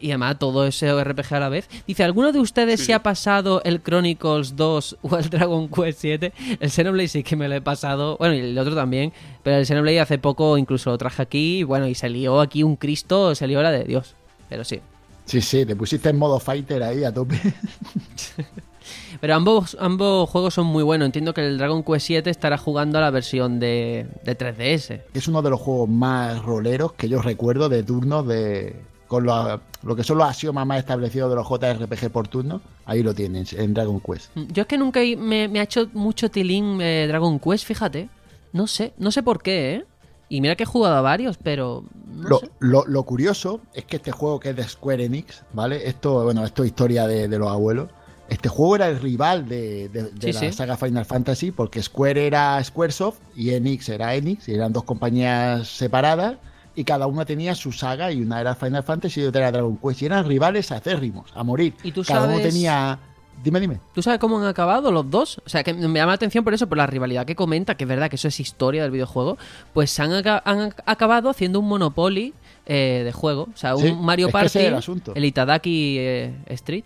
Y 0.00 0.10
además 0.10 0.38
todo 0.38 0.66
ese 0.66 0.92
RPG 1.04 1.34
a 1.34 1.40
la 1.40 1.48
vez. 1.48 1.68
Dice, 1.86 2.04
¿alguno 2.04 2.32
de 2.32 2.40
ustedes 2.40 2.80
Sí, 2.80 2.86
se 2.86 2.94
ha 2.94 3.02
pasado 3.02 3.62
el 3.64 3.82
Chronicles 3.82 4.56
2 4.56 4.98
o 5.02 5.16
el 5.16 5.30
Dragon 5.30 5.68
Quest 5.68 6.00
7? 6.00 6.32
El 6.60 6.70
Xenoblade 6.70 7.08
sí 7.08 7.22
que 7.22 7.36
me 7.36 7.48
lo 7.48 7.54
he 7.54 7.60
pasado. 7.60 8.16
Bueno, 8.18 8.34
y 8.34 8.40
el 8.40 8.58
otro 8.58 8.74
también. 8.74 9.12
Pero 9.42 9.56
el 9.56 9.66
Xenoblade 9.66 10.00
hace 10.00 10.18
poco 10.18 10.58
incluso 10.58 10.90
lo 10.90 10.98
traje 10.98 11.22
aquí. 11.22 11.58
Y 11.58 11.62
bueno, 11.62 11.86
y 11.86 11.94
se 11.94 12.08
lió 12.08 12.40
aquí 12.40 12.62
un 12.62 12.76
Cristo, 12.76 13.34
se 13.34 13.46
lió 13.46 13.62
la 13.62 13.70
de 13.70 13.84
Dios. 13.84 14.14
Pero 14.48 14.64
sí. 14.64 14.80
Sí, 15.24 15.40
sí, 15.42 15.66
te 15.66 15.76
pusiste 15.76 16.08
en 16.08 16.16
modo 16.18 16.40
fighter 16.40 16.82
ahí 16.82 17.04
a 17.04 17.12
tope. 17.12 17.38
Pero 19.20 19.34
ambos, 19.34 19.76
ambos 19.80 20.30
juegos 20.30 20.54
son 20.54 20.66
muy 20.66 20.82
buenos. 20.82 21.06
Entiendo 21.06 21.34
que 21.34 21.46
el 21.46 21.58
Dragon 21.58 21.82
Quest 21.82 22.06
7 22.06 22.30
estará 22.30 22.56
jugando 22.56 22.98
a 22.98 23.00
la 23.00 23.10
versión 23.10 23.60
de, 23.60 24.06
de 24.24 24.38
3DS. 24.38 25.02
Es 25.12 25.28
uno 25.28 25.42
de 25.42 25.50
los 25.50 25.60
juegos 25.60 25.88
más 25.88 26.42
roleros 26.42 26.92
que 26.92 27.08
yo 27.08 27.20
recuerdo 27.20 27.68
de 27.68 27.82
turnos 27.82 28.26
de 28.26 28.76
con 29.08 29.24
lo, 29.24 29.60
lo 29.82 29.96
que 29.96 30.04
son 30.04 30.18
los 30.18 30.28
axiomas 30.28 30.66
más 30.66 30.78
establecidos 30.78 31.30
de 31.30 31.36
los 31.36 31.48
JRPG 31.48 32.10
por 32.10 32.28
turno. 32.28 32.60
Ahí 32.84 33.02
lo 33.02 33.14
tienen, 33.14 33.44
en 33.52 33.74
Dragon 33.74 34.00
Quest. 34.00 34.30
Mm, 34.36 34.42
Yo 34.52 34.62
es 34.62 34.68
que 34.68 34.78
nunca 34.78 35.00
me, 35.16 35.48
me 35.48 35.58
ha 35.60 35.64
hecho 35.64 35.88
mucho 35.94 36.30
tilín 36.30 36.78
eh, 36.80 37.06
Dragon 37.08 37.38
Quest, 37.40 37.64
fíjate. 37.66 38.08
No 38.52 38.66
sé, 38.66 38.92
no 38.98 39.10
sé 39.10 39.22
por 39.22 39.42
qué, 39.42 39.74
¿eh? 39.74 39.84
Y 40.30 40.40
mira 40.42 40.56
que 40.56 40.62
he 40.64 40.66
jugado 40.66 40.94
a 40.96 41.00
varios, 41.00 41.38
pero... 41.38 41.84
No 42.06 42.28
Lo, 42.28 42.38
sé. 42.38 42.50
lo- 42.60 42.84
lo 42.86 43.02
curioso 43.04 43.60
es 43.72 43.84
que 43.84 43.96
este 43.96 44.12
juego 44.12 44.38
que 44.40 44.50
es 44.50 44.56
de 44.56 44.64
Square 44.68 45.04
Enix, 45.04 45.42
¿vale? 45.54 45.88
Esto, 45.88 46.22
bueno, 46.24 46.44
esto 46.44 46.62
es 46.64 46.68
historia 46.68 47.06
de, 47.06 47.28
de 47.28 47.38
los 47.38 47.48
abuelos. 47.50 47.88
Este 48.28 48.50
juego 48.50 48.76
era 48.76 48.88
el 48.88 49.00
rival 49.00 49.48
de, 49.48 49.88
de- 49.88 50.10
de 50.10 50.20
Sí, 50.20 50.32
la 50.34 50.40
sí. 50.40 50.52
saga 50.52 50.76
Final 50.76 51.06
Fantasy, 51.06 51.50
porque 51.50 51.82
Square 51.82 52.26
era 52.26 52.62
Squaresoft 52.62 53.18
y 53.36 53.50
Enix 53.54 53.88
era 53.88 54.14
Enix, 54.14 54.48
y 54.48 54.54
eran 54.54 54.70
dos 54.74 54.84
compañías 54.84 55.66
separadas, 55.68 56.36
y 56.80 56.84
cada 56.84 57.06
una 57.06 57.24
tenía 57.24 57.54
su 57.54 57.72
saga, 57.72 58.12
y 58.12 58.20
una 58.22 58.40
era 58.40 58.54
Final 58.54 58.82
Fantasy 58.82 59.20
y 59.20 59.24
otra 59.24 59.40
era 59.42 59.52
Dragon 59.52 59.76
Quest, 59.78 60.02
y 60.02 60.06
eran 60.06 60.26
rivales 60.26 60.70
acérrimos, 60.72 61.30
a 61.34 61.42
morir. 61.42 61.74
¿Y 61.82 61.92
tú 61.92 62.02
cada 62.06 62.24
uno 62.26 62.36
sabes- 62.38 62.52
tenía. 62.54 62.98
Dime, 63.42 63.60
dime. 63.60 63.78
¿Tú 63.94 64.02
sabes 64.02 64.18
cómo 64.18 64.38
han 64.38 64.46
acabado 64.46 64.90
los 64.90 65.08
dos? 65.10 65.40
O 65.46 65.48
sea, 65.48 65.62
que 65.62 65.72
me 65.72 65.82
llama 65.98 66.06
la 66.06 66.14
atención 66.14 66.42
por 66.42 66.54
eso, 66.54 66.68
por 66.68 66.76
la 66.76 66.88
rivalidad 66.88 67.24
que 67.24 67.36
comenta, 67.36 67.76
que 67.76 67.84
es 67.84 67.88
verdad 67.88 68.10
que 68.10 68.16
eso 68.16 68.26
es 68.26 68.40
historia 68.40 68.82
del 68.82 68.90
videojuego. 68.90 69.38
Pues 69.72 69.90
se 69.92 70.02
han, 70.02 70.12
aca- 70.12 70.42
han 70.44 70.70
ac- 70.70 70.82
acabado 70.86 71.30
haciendo 71.30 71.60
un 71.60 71.68
Monopoly 71.68 72.34
eh, 72.66 73.02
de 73.04 73.12
juego. 73.12 73.48
O 73.54 73.56
sea, 73.56 73.76
un 73.76 73.82
Sí, 73.82 73.92
Mario 73.92 74.26
es 74.26 74.30
que 74.30 74.32
Party, 74.32 74.46
ese 74.46 74.60
es 74.62 74.66
el 74.68 74.74
asunto. 74.74 75.12
el 75.14 75.24
Itadaki 75.24 75.96
eh, 76.00 76.34
Street. 76.48 76.84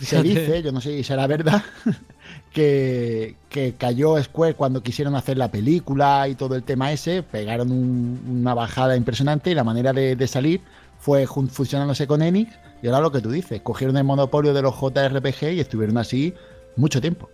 Se 0.00 0.22
dice, 0.22 0.62
yo 0.62 0.70
no 0.70 0.80
sé 0.80 0.90
si 0.96 1.02
será 1.02 1.26
verdad, 1.26 1.62
que, 2.52 3.36
que 3.48 3.74
cayó 3.74 4.20
Square 4.22 4.54
cuando 4.54 4.82
quisieron 4.82 5.14
hacer 5.14 5.38
la 5.38 5.50
película 5.50 6.26
y 6.28 6.34
todo 6.34 6.54
el 6.56 6.62
tema 6.62 6.92
ese, 6.92 7.22
pegaron 7.22 7.70
un- 7.70 8.20
una 8.40 8.54
bajada 8.54 8.96
impresionante 8.96 9.50
y 9.50 9.54
la 9.54 9.64
manera 9.64 9.92
de, 9.92 10.26
salir 10.26 10.60
fue 10.98 11.26
fusionándose 11.26 12.06
con 12.06 12.22
Enix 12.22 12.52
y 12.82 12.86
ahora 12.88 13.00
lo 13.00 13.12
que 13.12 13.20
tú 13.20 13.30
dices, 13.30 13.60
cogieron 13.62 13.96
el 13.96 14.04
monopolio 14.04 14.52
de 14.52 14.62
los 14.62 14.74
JRPG 14.74 15.52
y 15.54 15.60
estuvieron 15.60 15.98
así 15.98 16.34
mucho 16.76 17.00
tiempo. 17.00 17.28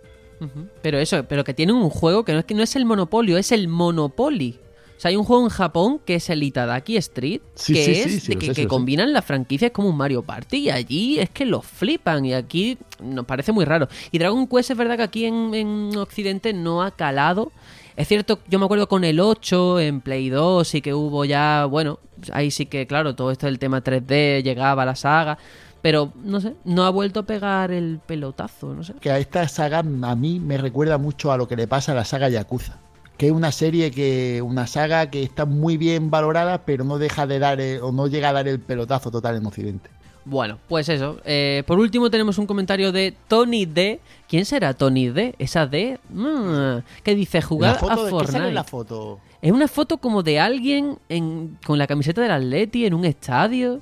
Pero 0.83 0.99
eso, 0.99 1.23
pero 1.27 1.43
que 1.43 1.55
tienen 1.55 1.75
un 1.75 1.89
juego 1.89 2.23
que 2.23 2.31
no 2.33 2.39
es 2.39 2.45
que 2.45 2.53
no 2.53 2.61
es 2.61 2.75
el 2.75 2.85
Monopolio, 2.85 3.39
es 3.39 3.51
el 3.51 3.67
Monopoly. 3.67 4.59
O 4.97 4.99
sea, 4.99 5.09
hay 5.09 5.15
un 5.15 5.23
juego 5.23 5.43
en 5.43 5.49
Japón 5.49 6.01
que 6.03 6.15
es 6.15 6.29
el 6.31 6.41
Itadaki 6.41 6.97
Street, 6.97 7.41
Sí, 7.53 7.73
que 7.73 7.83
sí, 7.83 7.91
es 7.91 8.03
sí, 8.03 8.19
sí, 8.19 8.27
de 8.29 8.33
lo 8.33 8.39
que, 8.39 8.53
sé, 8.55 8.67
combinan 8.67 9.13
las 9.13 9.23
franquicias 9.23 9.71
como 9.71 9.89
un 9.89 9.97
Mario 9.97 10.23
Party 10.23 10.57
y 10.57 10.69
allí 10.71 11.19
es 11.19 11.29
que 11.29 11.45
lo 11.45 11.61
flipan 11.61 12.25
y 12.25 12.33
aquí 12.33 12.79
nos 12.99 13.25
parece 13.25 13.51
muy 13.51 13.63
raro. 13.63 13.87
Y 14.11 14.17
Dragon 14.17 14.47
Quest 14.47 14.71
es 14.71 14.77
verdad 14.77 14.97
que 14.97 15.03
aquí 15.03 15.25
en, 15.25 15.53
en 15.53 15.95
Occidente 15.97 16.51
no 16.51 16.81
ha 16.81 16.91
calado. 16.91 17.51
Es 17.95 18.07
cierto, 18.07 18.39
yo 18.47 18.57
me 18.57 18.65
acuerdo 18.65 18.87
con 18.87 19.03
el 19.03 19.19
8 19.19 19.79
en 19.79 20.01
Play 20.01 20.29
2 20.29 20.75
y 20.75 20.81
que 20.81 20.93
hubo 20.95 21.25
ya, 21.25 21.65
bueno, 21.65 21.99
ahí 22.31 22.49
sí 22.49 22.65
que 22.65 22.87
claro, 22.87 23.15
todo 23.15 23.31
esto 23.31 23.45
del 23.45 23.59
tema 23.59 23.83
3D 23.83 24.41
llegaba 24.43 24.81
a 24.81 24.85
la 24.85 24.95
saga, 24.95 25.37
pero 25.81 26.11
no 26.23 26.41
sé, 26.41 26.55
no 26.65 26.85
ha 26.85 26.89
vuelto 26.89 27.21
a 27.21 27.23
pegar 27.23 27.71
el 27.71 27.99
pelotazo, 28.05 28.73
no 28.73 28.83
sé. 28.83 28.93
Que 28.99 29.11
a 29.11 29.19
esta 29.19 29.47
saga 29.47 29.79
a 29.79 30.15
mí 30.15 30.39
me 30.39 30.57
recuerda 30.57 30.97
mucho 30.97 31.31
a 31.31 31.37
lo 31.37 31.47
que 31.47 31.55
le 31.55 31.67
pasa 31.67 31.91
a 31.91 31.95
la 31.95 32.05
saga 32.05 32.29
Yakuza. 32.29 32.79
Que 33.17 33.27
es 33.27 33.31
una 33.31 33.51
serie 33.51 33.89
que, 33.91 34.41
una 34.43 34.67
saga 34.67 35.09
que 35.09 35.23
está 35.23 35.45
muy 35.45 35.77
bien 35.77 36.11
valorada, 36.11 36.59
pero 36.65 36.83
no 36.83 36.99
deja 36.99 37.25
de 37.25 37.39
dar 37.39 37.59
el- 37.59 37.81
o 37.81 37.91
no 37.91 38.07
llega 38.07 38.29
a 38.29 38.33
dar 38.33 38.47
el 38.47 38.59
pelotazo 38.59 39.09
total 39.09 39.35
en 39.37 39.45
Occidente. 39.45 39.89
Bueno, 40.23 40.59
pues 40.67 40.89
eso. 40.89 41.19
Eh, 41.23 41.63
por 41.65 41.79
último 41.79 42.09
tenemos 42.11 42.37
un 42.37 42.45
comentario 42.45 42.91
de 42.91 43.15
Tony 43.29 43.65
D. 43.65 44.01
¿Quién 44.27 44.43
será 44.45 44.73
Tony 44.73 45.07
D? 45.07 45.33
Esa 45.39 45.65
D. 45.65 45.99
Mm, 46.09 46.79
que 47.01 47.15
dice 47.15 47.41
jugar 47.41 47.73
la 47.73 47.79
foto 47.79 47.91
a 47.93 47.95
de, 47.95 48.03
¿qué 48.03 48.09
Fortnite. 48.09 48.31
sale 48.33 48.47
en 48.49 48.53
la 48.55 48.63
foto? 48.65 49.19
Es 49.41 49.51
una 49.53 49.67
foto 49.69 49.97
como 49.97 50.23
de 50.23 50.39
alguien 50.39 50.97
en- 51.07 51.57
con 51.65 51.77
la 51.77 51.87
camiseta 51.87 52.21
del 52.21 52.31
Atleti 52.31 52.85
en 52.85 52.93
un 52.93 53.05
estadio. 53.05 53.79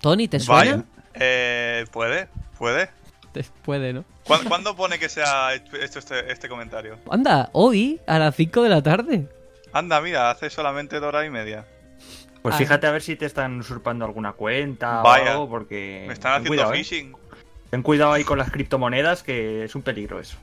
Tony, 0.00 0.26
¿te 0.28 0.40
suena? 0.40 0.84
Eh, 1.14 1.84
puede, 1.92 2.26
puede. 2.58 2.88
Puede, 3.64 3.92
¿no? 3.92 4.04
¿Cuándo, 4.24 4.48
cuándo 4.48 4.76
pone 4.76 4.98
que 4.98 5.08
se 5.08 5.22
ha 5.22 5.54
hecho 5.54 5.98
este, 5.98 6.30
este 6.32 6.48
comentario? 6.48 6.98
Anda, 7.10 7.50
hoy 7.52 8.00
a 8.06 8.18
las 8.18 8.34
5 8.36 8.62
de 8.62 8.68
la 8.68 8.82
tarde. 8.82 9.28
Anda, 9.72 10.00
mira, 10.00 10.30
hace 10.30 10.50
solamente 10.50 11.00
dos 11.00 11.08
horas 11.08 11.26
y 11.26 11.30
media. 11.30 11.66
Pues 12.42 12.54
Ah. 12.54 12.58
fíjate 12.58 12.86
a 12.86 12.90
ver 12.92 13.02
si 13.02 13.16
te 13.16 13.24
están 13.26 13.58
usurpando 13.60 14.04
alguna 14.04 14.32
cuenta 14.32 15.00
Vaya. 15.02 15.30
o 15.30 15.32
algo, 15.32 15.48
porque. 15.48 16.04
Me 16.06 16.12
están 16.12 16.32
ten 16.32 16.42
haciendo 16.42 16.48
cuidado, 16.50 16.72
¿eh? 16.74 16.76
phishing. 16.78 17.16
Ten 17.70 17.82
cuidado 17.82 18.12
ahí 18.12 18.22
con 18.24 18.38
las 18.38 18.50
criptomonedas, 18.50 19.22
que 19.22 19.64
es 19.64 19.74
un 19.74 19.82
peligro 19.82 20.20
eso. 20.20 20.36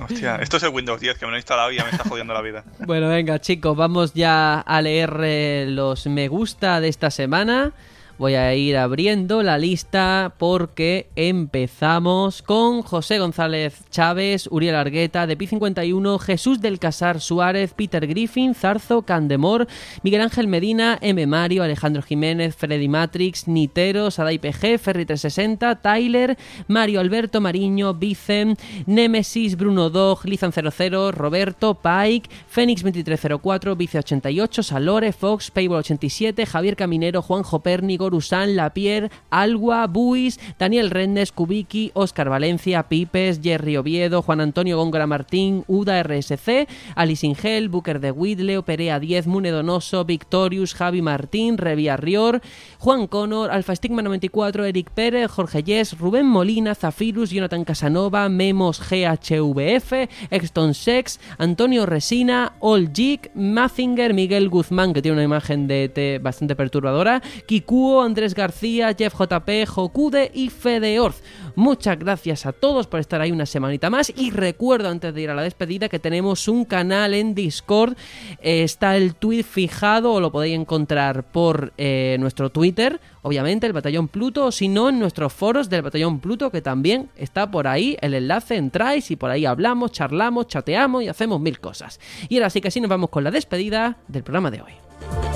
Hostia, 0.00 0.36
esto 0.36 0.56
es 0.58 0.62
el 0.64 0.68
Windows 0.70 1.00
10 1.00 1.18
que 1.18 1.24
me 1.24 1.30
lo 1.30 1.36
he 1.36 1.40
instalado 1.40 1.70
y 1.72 1.76
ya 1.76 1.84
me 1.84 1.90
está 1.90 2.04
jodiendo 2.08 2.34
la 2.34 2.42
vida. 2.42 2.64
Bueno, 2.86 3.08
venga, 3.08 3.40
chicos, 3.40 3.76
vamos 3.76 4.12
ya 4.12 4.60
a 4.60 4.82
leer 4.82 5.16
eh, 5.22 5.66
los 5.68 6.06
me 6.06 6.28
gusta 6.28 6.80
de 6.80 6.88
esta 6.88 7.10
semana. 7.10 7.72
Voy 8.18 8.34
a 8.34 8.52
ir 8.52 8.76
abriendo 8.76 9.44
la 9.44 9.58
lista 9.58 10.34
porque 10.38 11.06
empezamos 11.14 12.42
con 12.42 12.82
José 12.82 13.20
González 13.20 13.84
Chávez, 13.90 14.48
Uriel 14.50 14.74
Argueta, 14.74 15.28
de 15.28 15.38
Pi51, 15.38 16.18
Jesús 16.18 16.60
del 16.60 16.80
Casar 16.80 17.20
Suárez, 17.20 17.74
Peter 17.74 18.08
Griffin, 18.08 18.56
Zarzo, 18.56 19.02
Candemor, 19.02 19.68
Miguel 20.02 20.22
Ángel 20.22 20.48
Medina, 20.48 20.98
M. 21.00 21.24
Mario, 21.28 21.62
Alejandro 21.62 22.02
Jiménez, 22.02 22.56
Freddy 22.56 22.88
Matrix, 22.88 23.46
Nitero, 23.46 24.10
Sadai 24.10 24.40
PG, 24.40 24.80
Ferry360, 24.80 25.80
Tyler, 25.80 26.36
Mario 26.66 26.98
Alberto 26.98 27.40
Mariño, 27.40 27.94
Vicen, 27.94 28.56
Nemesis, 28.86 29.56
Bruno 29.56 29.90
Dog, 29.90 30.24
Lizan00, 30.24 31.12
Roberto, 31.12 31.74
Pike, 31.74 32.28
Fénix2304, 32.52 33.76
Vice88, 33.76 34.62
Salore, 34.64 35.12
Fox, 35.12 35.54
Payball87, 35.54 36.46
Javier 36.46 36.74
Caminero, 36.74 37.22
Juanjo 37.22 37.60
Gorusan, 38.08 38.56
Lapierre, 38.56 39.10
Algua, 39.28 39.86
Buis, 39.86 40.40
Daniel 40.58 40.88
Rennes, 40.90 41.30
Kubiki, 41.30 41.90
Oscar 41.92 42.30
Valencia, 42.30 42.88
Pipes, 42.88 43.40
Jerry 43.42 43.76
Oviedo, 43.76 44.22
Juan 44.22 44.40
Antonio 44.40 44.78
Góngora 44.78 45.06
Martín, 45.06 45.64
Uda 45.68 46.02
RSC, 46.02 46.66
Alice 46.94 47.26
Ingel, 47.26 47.68
Booker 47.68 48.00
de 48.00 48.10
Whitley, 48.10 48.62
Perea 48.62 48.98
10, 48.98 49.26
Mune 49.26 49.50
Donoso, 49.50 50.06
Victorious, 50.06 50.74
Javi 50.74 51.02
Martín, 51.02 51.58
Revia 51.58 51.98
Rior, 51.98 52.40
Juan 52.78 53.06
Connor, 53.06 53.50
Alfa 53.50 53.76
Stigma 53.76 54.00
94, 54.00 54.64
Eric 54.64 54.90
Pérez, 54.90 55.30
Jorge 55.30 55.62
Yes, 55.62 55.98
Rubén 55.98 56.26
Molina, 56.26 56.74
Zafirus, 56.74 57.30
Jonathan 57.30 57.64
Casanova, 57.64 58.28
Memos 58.30 58.80
GHVF, 58.80 59.92
Exton 60.30 60.72
Sex, 60.72 61.20
Antonio 61.36 61.84
Resina, 61.84 62.54
All 62.60 62.90
Jig, 62.92 63.30
Mazinger, 63.34 64.14
Miguel 64.14 64.48
Guzmán, 64.48 64.94
que 64.94 65.02
tiene 65.02 65.16
una 65.16 65.24
imagen 65.24 65.66
de 65.66 65.84
ET 65.84 66.22
bastante 66.22 66.56
perturbadora, 66.56 67.20
Kikuo, 67.46 67.97
Andrés 68.02 68.34
García, 68.34 68.94
Jeff 68.96 69.14
JP, 69.14 69.66
Jokude 69.66 70.30
y 70.34 70.50
Fede 70.50 71.00
Orz. 71.00 71.22
Muchas 71.54 71.98
gracias 71.98 72.46
a 72.46 72.52
todos 72.52 72.86
por 72.86 73.00
estar 73.00 73.20
ahí 73.20 73.32
una 73.32 73.46
semanita 73.46 73.90
más 73.90 74.12
y 74.16 74.30
recuerdo 74.30 74.88
antes 74.88 75.12
de 75.14 75.22
ir 75.22 75.30
a 75.30 75.34
la 75.34 75.42
despedida 75.42 75.88
que 75.88 75.98
tenemos 75.98 76.48
un 76.48 76.64
canal 76.64 77.14
en 77.14 77.34
Discord. 77.34 77.96
Eh, 78.40 78.62
está 78.62 78.96
el 78.96 79.14
tweet 79.14 79.42
fijado 79.42 80.12
o 80.12 80.20
lo 80.20 80.30
podéis 80.30 80.58
encontrar 80.58 81.24
por 81.24 81.72
eh, 81.76 82.16
nuestro 82.20 82.50
Twitter, 82.50 83.00
obviamente 83.22 83.66
el 83.66 83.72
Batallón 83.72 84.08
Pluto, 84.08 84.46
o 84.46 84.52
si 84.52 84.68
no 84.68 84.88
en 84.88 84.98
nuestros 84.98 85.32
foros 85.32 85.68
del 85.68 85.82
Batallón 85.82 86.20
Pluto 86.20 86.50
que 86.50 86.62
también 86.62 87.10
está 87.16 87.50
por 87.50 87.66
ahí 87.66 87.96
el 88.00 88.14
enlace, 88.14 88.56
entráis 88.56 89.10
y 89.10 89.16
por 89.16 89.30
ahí 89.30 89.44
hablamos, 89.44 89.92
charlamos, 89.92 90.46
chateamos 90.46 91.02
y 91.02 91.08
hacemos 91.08 91.40
mil 91.40 91.60
cosas. 91.60 92.00
Y 92.28 92.36
ahora 92.36 92.50
sí 92.50 92.60
que 92.60 92.70
sí 92.70 92.80
nos 92.80 92.90
vamos 92.90 93.10
con 93.10 93.24
la 93.24 93.30
despedida 93.30 93.96
del 94.08 94.22
programa 94.22 94.50
de 94.50 94.62
hoy. 94.62 95.27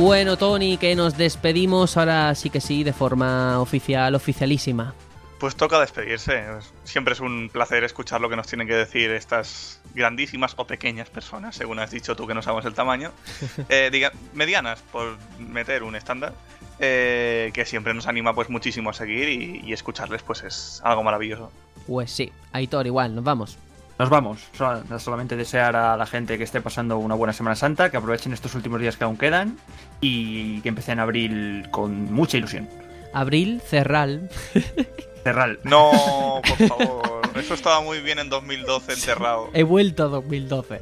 Bueno, 0.00 0.38
Tony, 0.38 0.78
que 0.78 0.94
nos 0.96 1.18
despedimos 1.18 1.98
ahora 1.98 2.34
sí 2.34 2.48
que 2.48 2.62
sí, 2.62 2.84
de 2.84 2.92
forma 2.94 3.60
oficial, 3.60 4.14
oficialísima. 4.14 4.94
Pues 5.38 5.56
toca 5.56 5.78
despedirse. 5.78 6.42
Siempre 6.84 7.12
es 7.12 7.20
un 7.20 7.50
placer 7.52 7.84
escuchar 7.84 8.20
lo 8.22 8.30
que 8.30 8.36
nos 8.36 8.46
tienen 8.46 8.66
que 8.66 8.74
decir 8.74 9.10
estas 9.10 9.80
grandísimas 9.94 10.54
o 10.56 10.66
pequeñas 10.66 11.10
personas, 11.10 11.54
según 11.56 11.78
has 11.80 11.90
dicho 11.90 12.16
tú 12.16 12.26
que 12.26 12.32
no 12.34 12.40
sabemos 12.40 12.64
el 12.64 12.72
tamaño. 12.74 13.12
Eh, 13.68 13.90
diga, 13.92 14.10
medianas, 14.32 14.80
por 14.90 15.18
meter 15.38 15.82
un 15.82 15.94
estándar. 15.96 16.32
eh, 16.78 17.50
que 17.52 17.66
siempre 17.66 17.92
nos 17.92 18.06
anima 18.06 18.32
pues 18.34 18.48
muchísimo 18.48 18.88
a 18.88 18.94
seguir 18.94 19.28
y, 19.28 19.60
y 19.66 19.72
escucharles 19.74 20.22
pues 20.22 20.42
es 20.44 20.80
algo 20.82 21.02
maravilloso. 21.02 21.52
Pues 21.86 22.10
sí, 22.10 22.32
Aitor, 22.52 22.86
igual, 22.86 23.14
nos 23.14 23.24
vamos. 23.24 23.58
Nos 24.00 24.08
vamos. 24.08 24.40
Sol- 24.56 24.82
Solamente 24.98 25.36
desear 25.36 25.76
a 25.76 25.96
la 25.96 26.06
gente 26.06 26.38
que 26.38 26.44
esté 26.44 26.60
pasando 26.60 26.96
una 26.98 27.14
buena 27.14 27.32
Semana 27.32 27.54
Santa, 27.54 27.90
que 27.90 27.96
aprovechen 27.98 28.32
estos 28.32 28.54
últimos 28.54 28.80
días 28.80 28.96
que 28.96 29.04
aún 29.04 29.16
quedan 29.18 29.58
y 30.00 30.60
que 30.62 30.70
empiecen 30.70 30.98
abril 31.00 31.66
con 31.70 32.12
mucha 32.12 32.38
ilusión. 32.38 32.68
Abril, 33.12 33.60
Cerral. 33.64 34.30
Cerral. 35.22 35.58
No, 35.64 36.40
por 36.48 36.68
favor. 36.68 37.20
Eso 37.36 37.52
estaba 37.54 37.80
muy 37.82 38.00
bien 38.00 38.18
en 38.18 38.30
2012 38.30 38.94
enterrado. 38.94 39.50
He 39.52 39.62
vuelto 39.64 40.04
a 40.04 40.08
2012. 40.08 40.80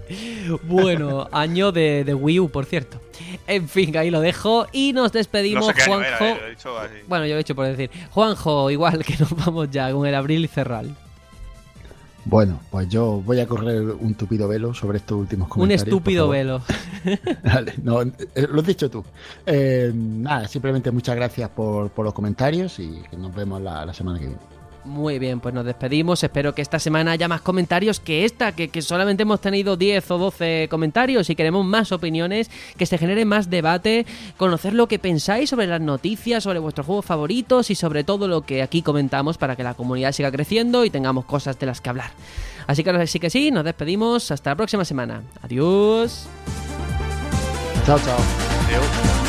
Bueno, 0.62 1.28
año 1.32 1.72
de, 1.72 2.04
de 2.04 2.14
Wii 2.14 2.40
U, 2.40 2.50
por 2.50 2.64
cierto. 2.66 3.00
En 3.48 3.68
fin, 3.68 3.96
ahí 3.96 4.10
lo 4.10 4.20
dejo 4.20 4.66
y 4.72 4.92
nos 4.92 5.12
No 5.12 5.18
despedimos, 5.18 5.66
sé 5.66 5.82
año 5.82 5.94
Juanjo. 5.94 6.06
era, 6.06 6.18
eh, 6.30 6.38
lo 6.40 6.46
he 6.46 6.50
dicho 6.50 6.78
así. 6.78 6.94
Bueno, 7.08 7.26
yo 7.26 7.32
lo 7.32 7.38
he 7.38 7.40
hecho 7.40 7.56
por 7.56 7.66
decir. 7.66 7.90
Juanjo, 8.12 8.70
igual 8.70 9.04
que 9.04 9.16
nos 9.18 9.30
vamos 9.44 9.70
ya 9.70 9.90
con 9.92 10.06
el 10.06 10.14
Abril 10.14 10.44
y 10.44 10.48
Cerral. 10.48 10.94
Bueno, 12.28 12.60
pues 12.70 12.90
yo 12.90 13.22
voy 13.24 13.40
a 13.40 13.46
correr 13.46 13.80
un 13.82 14.14
tupido 14.14 14.46
velo 14.48 14.74
sobre 14.74 14.98
estos 14.98 15.18
últimos 15.18 15.46
Un 15.46 15.50
comentarios. 15.50 15.82
por 15.84 15.88
estúpido 15.88 16.28
velo. 16.28 16.60
Vale, 17.42 17.72
no, 17.82 18.02
eh, 18.02 18.12
lo 18.50 18.60
has 18.60 18.66
dicho 18.66 18.90
tú. 18.90 19.02
Eh, 19.46 19.90
nada, 19.94 20.46
simplemente 20.46 20.90
muchas 20.90 21.16
gracias 21.16 21.48
por, 21.48 21.88
por 21.88 22.04
los 22.04 22.12
comentarios 22.12 22.78
y 22.80 23.02
que 23.10 23.16
nos 23.16 23.34
vemos 23.34 23.62
la, 23.62 23.86
la 23.86 23.94
semana 23.94 24.18
que 24.18 24.26
viene. 24.26 24.57
Muy 24.88 25.18
bien, 25.18 25.40
pues 25.40 25.54
nos 25.54 25.66
despedimos. 25.66 26.24
Espero 26.24 26.54
que 26.54 26.62
esta 26.62 26.78
semana 26.78 27.12
haya 27.12 27.28
más 27.28 27.42
comentarios 27.42 28.00
que 28.00 28.24
esta, 28.24 28.52
que, 28.52 28.68
que 28.68 28.80
solamente 28.80 29.24
hemos 29.24 29.38
tenido 29.38 29.76
10 29.76 30.10
o 30.12 30.18
12 30.18 30.68
comentarios 30.70 31.28
y 31.28 31.36
queremos 31.36 31.66
más 31.66 31.92
opiniones, 31.92 32.50
que 32.78 32.86
se 32.86 32.96
genere 32.96 33.26
más 33.26 33.50
debate, 33.50 34.06
conocer 34.38 34.72
lo 34.72 34.88
que 34.88 34.98
pensáis 34.98 35.50
sobre 35.50 35.66
las 35.66 35.82
noticias, 35.82 36.42
sobre 36.42 36.58
vuestros 36.58 36.86
juegos 36.86 37.04
favoritos 37.04 37.70
y 37.70 37.74
sobre 37.74 38.02
todo 38.02 38.28
lo 38.28 38.42
que 38.42 38.62
aquí 38.62 38.80
comentamos 38.80 39.36
para 39.36 39.56
que 39.56 39.62
la 39.62 39.74
comunidad 39.74 40.12
siga 40.12 40.32
creciendo 40.32 40.86
y 40.86 40.90
tengamos 40.90 41.26
cosas 41.26 41.58
de 41.58 41.66
las 41.66 41.82
que 41.82 41.90
hablar. 41.90 42.10
Así 42.66 42.82
que 42.82 43.06
sí 43.06 43.20
que 43.20 43.28
sí, 43.28 43.50
nos 43.50 43.64
despedimos. 43.64 44.30
Hasta 44.30 44.50
la 44.50 44.56
próxima 44.56 44.86
semana. 44.86 45.22
Adiós. 45.42 46.26
Chao, 47.84 47.98
chao. 47.98 48.18
Adiós. 48.66 49.27